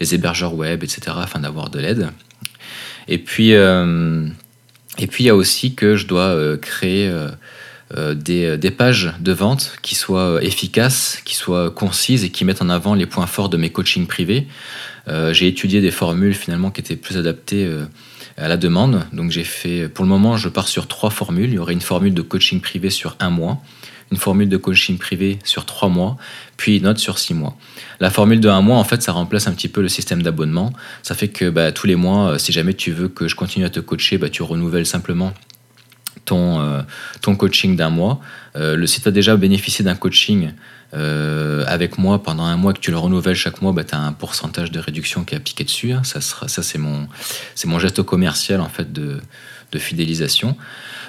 les 0.00 0.14
hébergeurs 0.14 0.54
web, 0.54 0.84
etc., 0.84 1.16
afin 1.20 1.40
d'avoir 1.40 1.70
de 1.70 1.80
l'aide. 1.80 2.10
Et 3.08 3.18
puis, 3.18 3.54
euh, 3.54 4.26
et 4.98 5.06
puis 5.06 5.24
il 5.24 5.26
y 5.26 5.30
a 5.30 5.34
aussi 5.34 5.74
que 5.74 5.96
je 5.96 6.06
dois 6.06 6.28
euh, 6.28 6.56
créer 6.56 7.10
euh, 7.96 8.14
des, 8.14 8.58
des, 8.58 8.70
pages 8.70 9.14
de 9.18 9.32
vente 9.32 9.72
qui 9.80 9.94
soient 9.94 10.40
efficaces, 10.42 11.22
qui 11.24 11.34
soient 11.34 11.70
concises 11.70 12.24
et 12.24 12.30
qui 12.30 12.44
mettent 12.44 12.62
en 12.62 12.68
avant 12.68 12.94
les 12.94 13.06
points 13.06 13.26
forts 13.26 13.48
de 13.48 13.56
mes 13.56 13.70
coachings 13.70 14.06
privés. 14.06 14.46
j'ai 15.32 15.48
étudié 15.48 15.80
des 15.80 15.90
formules 15.90 16.34
finalement 16.34 16.70
qui 16.70 16.82
étaient 16.82 16.96
plus 16.96 17.16
adaptées 17.16 17.66
à 18.36 18.46
la 18.46 18.58
demande. 18.58 19.06
Donc 19.14 19.30
j'ai 19.30 19.44
fait, 19.44 19.88
pour 19.88 20.04
le 20.04 20.10
moment, 20.10 20.36
je 20.36 20.50
pars 20.50 20.68
sur 20.68 20.86
trois 20.86 21.08
formules. 21.08 21.48
Il 21.48 21.54
y 21.54 21.58
aurait 21.58 21.72
une 21.72 21.80
formule 21.80 22.12
de 22.12 22.20
coaching 22.20 22.60
privé 22.60 22.90
sur 22.90 23.16
un 23.20 23.30
mois 23.30 23.62
une 24.10 24.16
formule 24.16 24.48
de 24.48 24.56
coaching 24.56 24.98
privé 24.98 25.38
sur 25.44 25.66
trois 25.66 25.88
mois, 25.88 26.16
puis 26.56 26.78
une 26.78 26.86
autre 26.86 27.00
sur 27.00 27.18
six 27.18 27.34
mois. 27.34 27.56
La 28.00 28.10
formule 28.10 28.40
de 28.40 28.48
un 28.48 28.60
mois, 28.62 28.78
en 28.78 28.84
fait, 28.84 29.02
ça 29.02 29.12
remplace 29.12 29.46
un 29.46 29.52
petit 29.52 29.68
peu 29.68 29.82
le 29.82 29.88
système 29.88 30.22
d'abonnement. 30.22 30.72
Ça 31.02 31.14
fait 31.14 31.28
que 31.28 31.50
bah, 31.50 31.72
tous 31.72 31.86
les 31.86 31.96
mois, 31.96 32.30
euh, 32.32 32.38
si 32.38 32.52
jamais 32.52 32.74
tu 32.74 32.92
veux 32.92 33.08
que 33.08 33.28
je 33.28 33.34
continue 33.34 33.64
à 33.64 33.70
te 33.70 33.80
coacher, 33.80 34.18
bah, 34.18 34.28
tu 34.28 34.42
renouvelles 34.42 34.86
simplement 34.86 35.34
ton, 36.24 36.60
euh, 36.60 36.82
ton 37.20 37.36
coaching 37.36 37.76
d'un 37.76 37.90
mois. 37.90 38.20
Euh, 38.56 38.76
le, 38.76 38.86
si 38.86 39.00
tu 39.00 39.08
as 39.08 39.12
déjà 39.12 39.36
bénéficié 39.36 39.84
d'un 39.84 39.94
coaching 39.94 40.52
avec 40.90 41.98
moi 41.98 42.22
pendant 42.22 42.44
un 42.44 42.56
mois 42.56 42.72
que 42.72 42.80
tu 42.80 42.90
le 42.90 42.96
renouvelles 42.96 43.36
chaque 43.36 43.60
mois, 43.60 43.72
bah, 43.72 43.84
tu 43.84 43.94
as 43.94 44.00
un 44.00 44.12
pourcentage 44.12 44.70
de 44.70 44.80
réduction 44.80 45.22
qui 45.22 45.34
est 45.34 45.36
appliqué 45.36 45.62
dessus. 45.62 45.92
Hein. 45.92 46.02
Ça, 46.02 46.22
ça 46.22 46.62
c'est 46.62 46.78
mon, 46.78 47.06
mon 47.66 47.78
geste 47.78 48.02
commercial 48.02 48.62
en 48.62 48.70
fait 48.70 48.90
de, 48.90 49.20
de 49.72 49.78
fidélisation. 49.78 50.56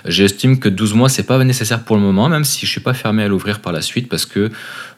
J'estime 0.06 0.60
que 0.60 0.70
12 0.70 0.94
mois, 0.94 1.10
c'est 1.10 1.24
pas 1.24 1.44
nécessaire 1.44 1.84
pour 1.84 1.96
le 1.96 2.02
moment, 2.02 2.30
même 2.30 2.44
si 2.44 2.66
je 2.66 2.72
suis 2.72 2.82
pas 2.82 2.94
fermé 2.94 3.24
à 3.24 3.28
l'ouvrir 3.28 3.60
par 3.60 3.74
la 3.74 3.82
suite, 3.82 4.10
parce 4.10 4.26
que 4.26 4.50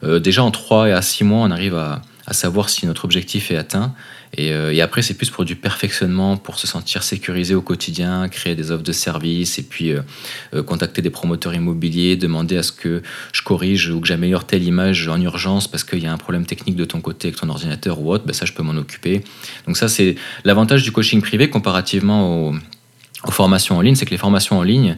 euh, 0.04 0.18
déjà 0.18 0.42
en 0.42 0.50
3 0.50 0.88
et 0.88 0.92
à 0.92 1.02
6 1.02 1.24
mois, 1.24 1.46
on 1.46 1.50
arrive 1.50 1.74
à, 1.74 2.02
savoir 2.30 2.70
si 2.70 2.86
notre 2.86 3.04
objectif 3.04 3.50
est 3.50 3.56
atteint. 3.56 3.94
Euh, 4.38 4.70
et, 4.70 4.80
après, 4.80 5.02
c'est 5.02 5.12
plus 5.12 5.28
pour 5.28 5.44
du 5.44 5.54
perfectionnement, 5.54 6.38
pour 6.38 6.58
se 6.58 6.66
sentir 6.66 7.02
sécurisé 7.02 7.54
au 7.54 7.60
quotidien, 7.60 8.26
créer 8.30 8.54
des 8.54 8.70
offres 8.70 8.84
de 8.84 8.92
services, 8.92 9.58
et 9.58 9.62
puis 9.62 9.92
euh, 9.92 10.62
contacter 10.62 11.02
des 11.02 11.10
promoteurs 11.10 11.52
immobiliers, 11.52 12.16
demander 12.16 12.56
à 12.56 12.62
ce 12.62 12.72
que 12.72 13.02
je 13.34 13.42
corrige 13.42 13.90
ou 13.90 14.00
que 14.00 14.06
j'améliore 14.06 14.46
telle 14.46 14.62
image 14.62 15.08
en 15.08 15.20
urgence 15.20 15.68
parce 15.68 15.84
qu'il 15.84 16.02
y 16.02 16.06
a 16.06 16.12
un 16.12 16.16
problème 16.16 16.46
technique 16.46 16.76
de 16.76 16.86
ton 16.86 17.02
côté 17.02 17.28
avec 17.28 17.38
ton 17.38 17.50
ordinateur 17.50 18.00
ou 18.00 18.10
autre, 18.10 18.24
ben 18.24 18.32
ça, 18.32 18.46
je 18.46 18.54
peux 18.54 18.62
m'en 18.62 18.76
occuper. 18.76 19.22
Donc 19.66 19.76
ça, 19.76 19.88
c'est 19.88 20.14
l'avantage 20.44 20.84
du 20.84 20.92
coaching 20.92 21.20
privé 21.20 21.50
comparativement 21.50 22.48
au 22.48 22.54
aux 23.24 23.30
formations 23.30 23.76
en 23.76 23.80
ligne, 23.80 23.94
c'est 23.94 24.06
que 24.06 24.10
les 24.10 24.18
formations 24.18 24.58
en 24.58 24.62
ligne, 24.62 24.96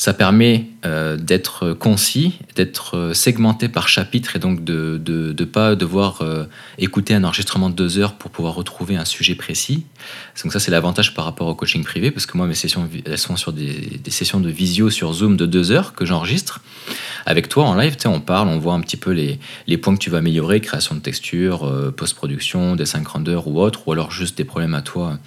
ça 0.00 0.14
permet 0.14 0.64
euh, 0.86 1.18
d'être 1.18 1.74
concis, 1.74 2.38
d'être 2.56 2.96
euh, 2.96 3.12
segmenté 3.12 3.68
par 3.68 3.86
chapitre 3.86 4.34
et 4.34 4.38
donc 4.38 4.64
de 4.64 4.98
ne 5.06 5.44
pas 5.44 5.74
devoir 5.74 6.22
euh, 6.22 6.46
écouter 6.78 7.12
un 7.12 7.22
enregistrement 7.22 7.68
de 7.68 7.74
deux 7.74 7.98
heures 7.98 8.14
pour 8.14 8.30
pouvoir 8.30 8.54
retrouver 8.54 8.96
un 8.96 9.04
sujet 9.04 9.34
précis. 9.34 9.84
Donc 10.42 10.54
ça, 10.54 10.58
c'est 10.58 10.70
l'avantage 10.70 11.12
par 11.12 11.26
rapport 11.26 11.48
au 11.48 11.54
coaching 11.54 11.84
privé, 11.84 12.10
parce 12.10 12.24
que 12.24 12.38
moi, 12.38 12.46
mes 12.46 12.54
sessions, 12.54 12.88
elles 13.04 13.18
sont 13.18 13.36
sur 13.36 13.52
des, 13.52 14.00
sessions 14.08 14.40
de 14.40 14.48
visio 14.48 14.88
sur 14.88 15.12
Zoom 15.12 15.36
de 15.36 15.44
deux 15.44 15.70
heures 15.70 15.92
que 15.92 16.06
j'enregistre. 16.06 16.62
Avec 17.26 17.50
toi, 17.50 17.64
en 17.66 17.74
live, 17.74 17.96
on 18.06 18.20
parle, 18.20 18.48
on 18.48 18.58
voit 18.58 18.72
un 18.72 18.80
petit 18.80 18.96
peu 18.96 19.10
les, 19.10 19.38
les, 19.66 19.76
points 19.76 19.94
que 19.94 20.00
tu 20.00 20.08
vas 20.08 20.18
améliorer, 20.18 20.62
création 20.62 20.94
de 20.94 21.00
texture, 21.00 21.92
post-production, 21.94 22.74
dessin 22.74 23.02
grandeur 23.02 23.46
ou 23.46 23.60
autre, 23.60 23.86
ou 23.86 23.92
alors 23.92 24.10
juste 24.10 24.38
des 24.38 24.44
problèmes 24.44 24.72
à 24.72 24.80
toi 24.80 25.18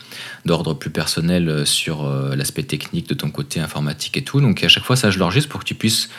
d'ordre 0.45 0.73
plus 0.73 0.89
personnel 0.89 1.67
sur 1.67 2.09
l'aspect 2.35 2.63
technique 2.63 3.07
de 3.07 3.13
ton 3.13 3.29
côté 3.29 3.59
informatique 3.59 4.17
et 4.17 4.23
tout. 4.23 4.41
Donc 4.41 4.62
à 4.65 4.69
chaque 4.69 4.83
fois, 4.83 4.95
ça, 4.95 5.11
je 5.11 5.19
l'enregistre 5.19 5.49
pour 5.49 5.59
que 5.59 5.65
tu 5.65 5.75
puisses 5.75 6.09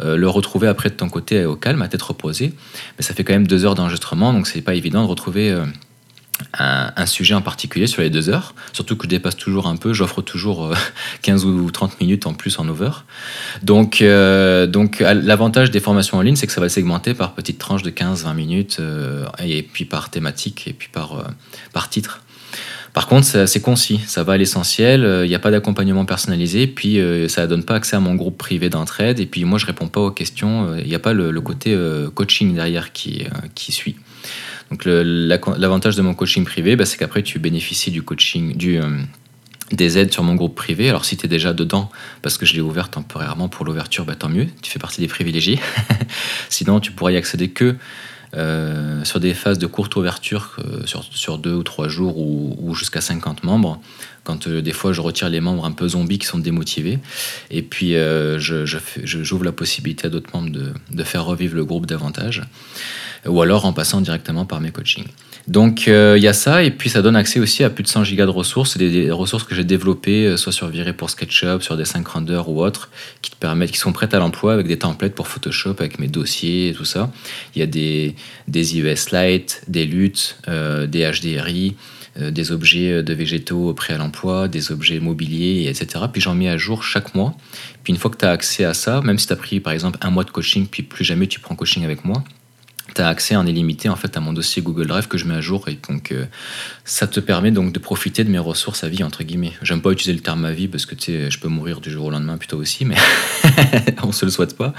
euh, 0.00 0.16
le 0.16 0.28
retrouver 0.28 0.68
après 0.68 0.88
de 0.88 0.94
ton 0.94 1.08
côté 1.08 1.44
au 1.44 1.56
calme, 1.56 1.82
à 1.82 1.88
tête 1.88 2.02
reposée. 2.02 2.52
Mais 2.98 3.04
ça 3.04 3.14
fait 3.14 3.24
quand 3.24 3.32
même 3.32 3.46
deux 3.46 3.64
heures 3.64 3.74
d'enregistrement, 3.74 4.32
donc 4.32 4.46
c'est 4.46 4.62
pas 4.62 4.74
évident 4.74 5.02
de 5.02 5.08
retrouver 5.08 5.50
euh, 5.50 5.64
un, 6.58 7.06
sujet 7.06 7.34
en 7.34 7.42
particulier 7.42 7.86
sur 7.86 8.02
les 8.02 8.10
deux 8.10 8.28
heures. 8.28 8.54
Surtout 8.72 8.96
que 8.96 9.04
je 9.04 9.08
dépasse 9.08 9.36
toujours 9.36 9.66
un 9.66 9.76
peu, 9.76 9.92
j'offre 9.92 10.22
toujours 10.22 10.74
15 11.22 11.44
euh, 11.44 11.48
ou 11.48 11.70
30 11.70 12.00
minutes 12.00 12.26
en 12.26 12.34
plus 12.34 12.58
en 12.58 12.68
over. 12.68 12.90
Donc, 13.62 14.02
donc 14.68 15.00
l'avantage 15.00 15.70
des 15.70 15.80
formations 15.80 16.18
en 16.18 16.22
ligne, 16.22 16.36
c'est 16.36 16.46
que 16.46 16.52
ça 16.52 16.60
va 16.60 16.68
segmenter 16.68 17.14
par 17.14 17.34
petites 17.34 17.58
tranches 17.58 17.82
de 17.82 17.90
15-20 17.90 18.34
minutes, 18.34 18.80
et 19.38 19.62
puis 19.62 19.84
par 19.84 20.10
thématique, 20.10 20.66
et 20.66 20.72
puis 20.72 20.88
par, 20.92 21.24
par 21.72 21.88
titre. 21.88 22.22
Par 22.92 23.06
contre, 23.06 23.46
c'est 23.46 23.60
concis, 23.60 24.00
ça 24.06 24.22
va 24.22 24.34
à 24.34 24.36
l'essentiel, 24.36 25.00
il 25.00 25.06
euh, 25.06 25.26
n'y 25.26 25.34
a 25.34 25.38
pas 25.38 25.50
d'accompagnement 25.50 26.04
personnalisé, 26.04 26.66
puis 26.66 27.00
euh, 27.00 27.26
ça 27.26 27.42
ne 27.42 27.46
donne 27.46 27.64
pas 27.64 27.76
accès 27.76 27.96
à 27.96 28.00
mon 28.00 28.14
groupe 28.14 28.36
privé 28.36 28.68
d'entraide, 28.68 29.18
et 29.18 29.24
puis 29.24 29.44
moi 29.44 29.58
je 29.58 29.64
réponds 29.64 29.88
pas 29.88 30.00
aux 30.00 30.10
questions, 30.10 30.74
il 30.74 30.80
euh, 30.80 30.84
n'y 30.84 30.94
a 30.94 30.98
pas 30.98 31.14
le, 31.14 31.40
côté 31.40 31.76
coaching 32.14 32.54
derrière 32.54 32.92
qui, 32.92 33.24
qui 33.54 33.72
suit. 33.72 33.96
Donc 34.70 34.84
l'avantage 34.84 35.96
de 35.96 36.02
mon 36.02 36.14
coaching 36.14 36.44
privé, 36.44 36.76
bah, 36.76 36.84
c'est 36.84 36.98
qu'après 36.98 37.22
tu 37.22 37.38
bénéficies 37.38 37.90
du 37.90 38.02
coaching, 38.02 38.56
du, 38.56 38.78
des 39.72 39.98
aides 39.98 40.12
sur 40.12 40.22
mon 40.22 40.34
groupe 40.34 40.54
privé. 40.54 40.88
Alors 40.88 41.04
si 41.04 41.16
tu 41.16 41.26
es 41.26 41.28
déjà 41.28 41.52
dedans, 41.52 41.90
parce 42.20 42.38
que 42.38 42.46
je 42.46 42.54
l'ai 42.54 42.60
ouvert 42.60 42.90
temporairement 42.90 43.48
pour 43.48 43.64
l'ouverture, 43.64 44.04
bah, 44.04 44.14
tant 44.14 44.28
mieux, 44.28 44.46
tu 44.62 44.70
fais 44.70 44.78
partie 44.78 45.00
des 45.00 45.08
privilégiés. 45.08 45.58
Sinon, 46.48 46.78
tu 46.78 46.92
pourrais 46.92 47.14
y 47.14 47.16
accéder 47.16 47.48
que 47.48 47.74
euh, 48.34 49.04
sur 49.04 49.20
des 49.20 49.34
phases 49.34 49.58
de 49.58 49.66
courte 49.66 49.94
ouverture, 49.96 50.56
euh, 50.58 50.86
sur, 50.86 51.36
deux 51.38 51.52
ou 51.52 51.62
trois 51.62 51.88
jours 51.88 52.16
ou, 52.18 52.74
jusqu'à 52.74 53.02
50 53.02 53.44
membres, 53.44 53.78
quand 54.24 54.46
euh, 54.46 54.62
des 54.62 54.72
fois 54.72 54.94
je 54.94 55.02
retire 55.02 55.28
les 55.28 55.40
membres 55.40 55.66
un 55.66 55.72
peu 55.72 55.88
zombies 55.88 56.18
qui 56.18 56.26
sont 56.26 56.38
démotivés, 56.38 56.98
et 57.50 57.60
puis 57.60 57.94
j'ouvre 58.38 58.38
je, 59.04 59.44
la 59.44 59.52
possibilité 59.52 60.06
à 60.06 60.10
d'autres 60.10 60.30
membres 60.32 60.50
de, 60.50 60.72
de, 60.90 61.04
faire 61.04 61.26
revivre 61.26 61.54
le 61.54 61.64
groupe 61.66 61.84
davantage, 61.84 62.42
ou 63.26 63.42
alors 63.42 63.66
en 63.66 63.74
passant 63.74 64.00
directement 64.00 64.46
par 64.46 64.60
mes 64.60 64.70
coachings. 64.70 65.08
Donc 65.48 65.86
il 65.86 66.22
y 66.22 66.28
a 66.28 66.32
ça, 66.32 66.62
et 66.62 66.70
puis 66.70 66.88
ça 66.88 67.02
donne 67.02 67.16
accès 67.16 67.40
aussi 67.40 67.64
à 67.64 67.70
plus 67.70 67.82
de 67.82 67.88
100 67.88 68.04
gigas 68.04 68.26
de 68.26 68.30
ressources, 68.30 68.76
des, 68.76 69.10
ressources 69.10 69.44
que 69.44 69.54
j'ai 69.54 69.64
développées, 69.64 70.36
soit 70.36 70.52
sur 70.52 70.68
Viré 70.68 70.92
pour 70.92 71.10
SketchUp, 71.10 71.62
sur 71.62 71.76
des 71.76 71.84
5 71.84 72.06
Render 72.06 72.42
ou 72.46 72.62
autres, 72.62 72.90
qui 73.22 73.30
te 73.30 73.36
permettent, 73.36 73.72
qui 73.72 73.78
sont 73.78 73.92
prêtes 73.92 74.14
à 74.14 74.18
l'emploi 74.18 74.52
avec 74.52 74.66
des 74.66 74.78
templates 74.78 75.14
pour 75.14 75.28
Photoshop, 75.28 75.76
avec 75.80 75.98
mes 75.98 76.08
dossiers 76.08 76.68
et 76.68 76.72
tout 76.72 76.84
ça. 76.84 77.10
Il 77.54 77.58
y 77.58 77.62
a 77.62 77.66
des, 77.66 78.14
des 78.46 78.76
IES 78.78 78.94
Lite, 79.12 79.62
des 79.68 79.86
luttes, 79.86 80.38
euh, 80.48 80.86
des 80.86 81.10
HDRI, 81.10 81.74
euh, 82.18 82.30
des 82.30 82.52
objets 82.52 83.02
de 83.02 83.14
végétaux 83.14 83.72
prêts 83.72 83.94
à 83.94 83.96
l'emploi, 83.96 84.46
des 84.46 84.70
objets 84.70 85.00
mobiliers, 85.00 85.66
etc. 85.68 86.04
Puis 86.12 86.20
j'en 86.20 86.34
mets 86.34 86.48
à 86.48 86.58
jour 86.58 86.82
chaque 86.82 87.14
mois. 87.14 87.34
Puis 87.84 87.94
une 87.94 87.98
fois 87.98 88.10
que 88.10 88.18
tu 88.18 88.26
as 88.26 88.30
accès 88.30 88.64
à 88.64 88.74
ça, 88.74 89.00
même 89.00 89.18
si 89.18 89.26
tu 89.26 89.32
as 89.32 89.36
pris 89.36 89.60
par 89.60 89.72
exemple 89.72 89.98
un 90.02 90.10
mois 90.10 90.24
de 90.24 90.30
coaching, 90.30 90.66
puis 90.66 90.82
plus 90.82 91.04
jamais 91.04 91.26
tu 91.26 91.40
prends 91.40 91.54
coaching 91.54 91.84
avec 91.84 92.04
moi, 92.04 92.22
tu 92.94 93.00
as 93.00 93.08
accès 93.08 93.36
en 93.36 93.46
illimité 93.46 93.88
en 93.88 93.96
fait 93.96 94.16
à 94.16 94.20
mon 94.20 94.32
dossier 94.32 94.62
Google 94.62 94.86
Drive 94.86 95.08
que 95.08 95.18
je 95.18 95.26
mets 95.26 95.34
à 95.34 95.40
jour 95.40 95.68
et 95.68 95.78
donc 95.88 96.12
euh, 96.12 96.26
ça 96.84 97.06
te 97.06 97.20
permet 97.20 97.50
donc 97.50 97.72
de 97.72 97.78
profiter 97.78 98.24
de 98.24 98.30
mes 98.30 98.38
ressources 98.38 98.84
à 98.84 98.88
vie 98.88 99.02
entre 99.02 99.24
guillemets. 99.24 99.52
J'aime 99.62 99.80
pas 99.80 99.90
utiliser 99.90 100.12
le 100.12 100.22
terme 100.22 100.44
à 100.44 100.52
vie 100.52 100.68
parce 100.68 100.86
que 100.86 100.94
tu 100.94 101.12
sais 101.12 101.30
je 101.30 101.38
peux 101.38 101.48
mourir 101.48 101.80
du 101.80 101.90
jour 101.90 102.06
au 102.06 102.10
lendemain 102.10 102.36
plutôt 102.36 102.58
aussi 102.58 102.84
mais 102.84 102.96
on 104.02 104.12
se 104.12 104.24
le 104.24 104.30
souhaite 104.30 104.56
pas. 104.56 104.74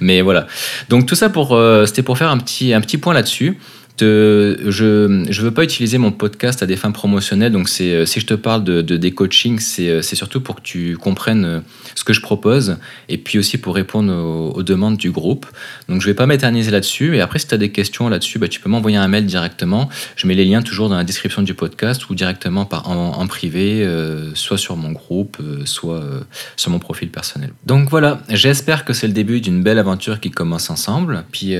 Mais 0.00 0.20
voilà. 0.20 0.46
Donc 0.88 1.06
tout 1.06 1.14
ça 1.14 1.28
pour 1.28 1.54
euh, 1.54 1.86
c'était 1.86 2.02
pour 2.02 2.18
faire 2.18 2.30
un 2.30 2.38
petit 2.38 2.72
un 2.72 2.80
petit 2.80 2.98
point 2.98 3.14
là-dessus 3.14 3.58
je 4.00 5.06
ne 5.06 5.42
veux 5.42 5.50
pas 5.50 5.64
utiliser 5.64 5.98
mon 5.98 6.12
podcast 6.12 6.62
à 6.62 6.66
des 6.66 6.76
fins 6.76 6.90
promotionnelles. 6.90 7.52
Donc, 7.52 7.68
c'est, 7.68 8.06
si 8.06 8.20
je 8.20 8.26
te 8.26 8.34
parle 8.34 8.64
de, 8.64 8.80
des 8.80 9.12
coachings, 9.12 9.58
c'est, 9.58 10.02
surtout 10.02 10.40
pour 10.40 10.56
que 10.56 10.62
tu 10.62 10.96
comprennes 10.96 11.62
ce 11.94 12.04
que 12.04 12.12
je 12.12 12.20
propose 12.20 12.76
et 13.08 13.18
puis 13.18 13.38
aussi 13.38 13.58
pour 13.58 13.74
répondre 13.74 14.12
aux, 14.12 14.62
demandes 14.62 14.96
du 14.96 15.10
groupe. 15.10 15.46
Donc, 15.88 16.00
je 16.00 16.06
ne 16.06 16.12
vais 16.12 16.16
pas 16.16 16.26
m'éterniser 16.26 16.70
là-dessus. 16.70 17.16
Et 17.16 17.20
après, 17.20 17.38
si 17.38 17.46
tu 17.46 17.54
as 17.54 17.58
des 17.58 17.70
questions 17.70 18.08
là-dessus, 18.08 18.38
bah, 18.38 18.48
tu 18.48 18.60
peux 18.60 18.68
m'envoyer 18.68 18.96
un 18.96 19.08
mail 19.08 19.26
directement. 19.26 19.88
Je 20.16 20.26
mets 20.26 20.34
les 20.34 20.44
liens 20.44 20.62
toujours 20.62 20.88
dans 20.88 20.96
la 20.96 21.04
description 21.04 21.42
du 21.42 21.54
podcast 21.54 22.08
ou 22.10 22.14
directement 22.14 22.64
par, 22.64 22.88
en, 22.88 23.26
privé, 23.26 23.82
euh, 23.82 24.34
soit 24.34 24.58
sur 24.58 24.76
mon 24.76 24.92
groupe, 24.92 25.38
euh, 25.40 25.64
soit 25.64 25.96
euh, 25.96 26.20
sur 26.56 26.70
mon 26.70 26.78
profil 26.78 27.10
personnel. 27.10 27.50
Donc 27.66 27.88
voilà, 27.88 28.22
j'espère 28.28 28.84
que 28.84 28.92
c'est 28.92 29.06
le 29.06 29.12
début 29.12 29.40
d'une 29.40 29.62
belle 29.62 29.78
aventure 29.78 30.20
qui 30.20 30.30
commence 30.30 30.70
ensemble. 30.70 31.24
Puis, 31.32 31.54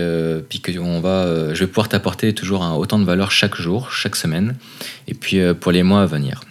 puis 0.49 0.61
que 0.61 0.79
on 0.79 1.01
va, 1.01 1.55
je 1.55 1.61
vais 1.61 1.67
pouvoir 1.67 1.89
t'apporter 1.89 2.24
toujours 2.33 2.63
autant 2.79 2.99
de 2.99 3.05
valeur 3.05 3.31
chaque 3.31 3.57
jour, 3.57 3.93
chaque 3.93 4.17
semaine, 4.17 4.57
et 5.09 5.15
puis 5.15 5.41
euh, 5.41 5.55
pour 5.55 5.73
les 5.73 5.83
mois 5.83 6.03
à 6.03 6.07
venir. 6.07 6.43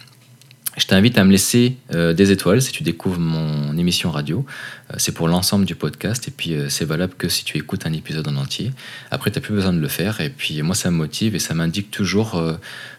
Je 0.76 0.86
t'invite 0.86 1.16
à 1.18 1.24
me 1.24 1.30
laisser 1.30 1.76
euh, 1.94 2.12
des 2.12 2.32
étoiles 2.32 2.60
si 2.60 2.72
tu 2.72 2.82
découvres 2.82 3.20
mon 3.20 3.78
émission 3.78 4.10
radio. 4.10 4.44
Euh, 4.90 4.94
c'est 4.98 5.12
pour 5.12 5.28
l'ensemble 5.28 5.66
du 5.66 5.76
podcast 5.76 6.26
et 6.26 6.32
puis 6.32 6.56
c'est 6.68 6.84
valable 6.84 7.14
que 7.16 7.28
si 7.28 7.44
tu 7.44 7.58
écoutes 7.58 7.86
un 7.86 7.92
épisode 7.92 8.26
en 8.26 8.36
entier. 8.36 8.72
Après, 9.12 9.30
tu 9.30 9.38
n'as 9.38 9.42
plus 9.42 9.54
besoin 9.54 9.72
de 9.72 9.78
le 9.78 9.88
faire 9.88 10.20
et 10.20 10.30
puis 10.30 10.60
moi, 10.62 10.74
ça 10.74 10.90
me 10.90 10.96
motive 10.96 11.36
et 11.36 11.38
ça 11.38 11.54
m'indique 11.54 11.92
toujours 11.92 12.42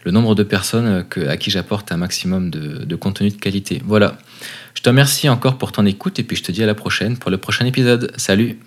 le 0.04 0.10
nombre 0.10 0.34
de 0.34 0.42
personnes 0.42 1.04
à 1.28 1.36
qui 1.36 1.50
j'apporte 1.50 1.92
un 1.92 1.98
maximum 1.98 2.50
de, 2.50 2.96
contenu 2.96 3.28
de 3.28 3.36
qualité. 3.36 3.82
Voilà. 3.84 4.16
Je 4.74 4.80
te 4.80 4.88
remercie 4.88 5.28
encore 5.28 5.58
pour 5.58 5.72
ton 5.72 5.84
écoute 5.84 6.18
et 6.18 6.22
puis 6.22 6.36
je 6.36 6.42
te 6.42 6.52
dis 6.52 6.62
à 6.62 6.66
la 6.66 6.74
prochaine 6.74 7.18
pour 7.18 7.30
le 7.30 7.36
prochain 7.36 7.66
épisode. 7.66 8.10
Salut 8.16 8.58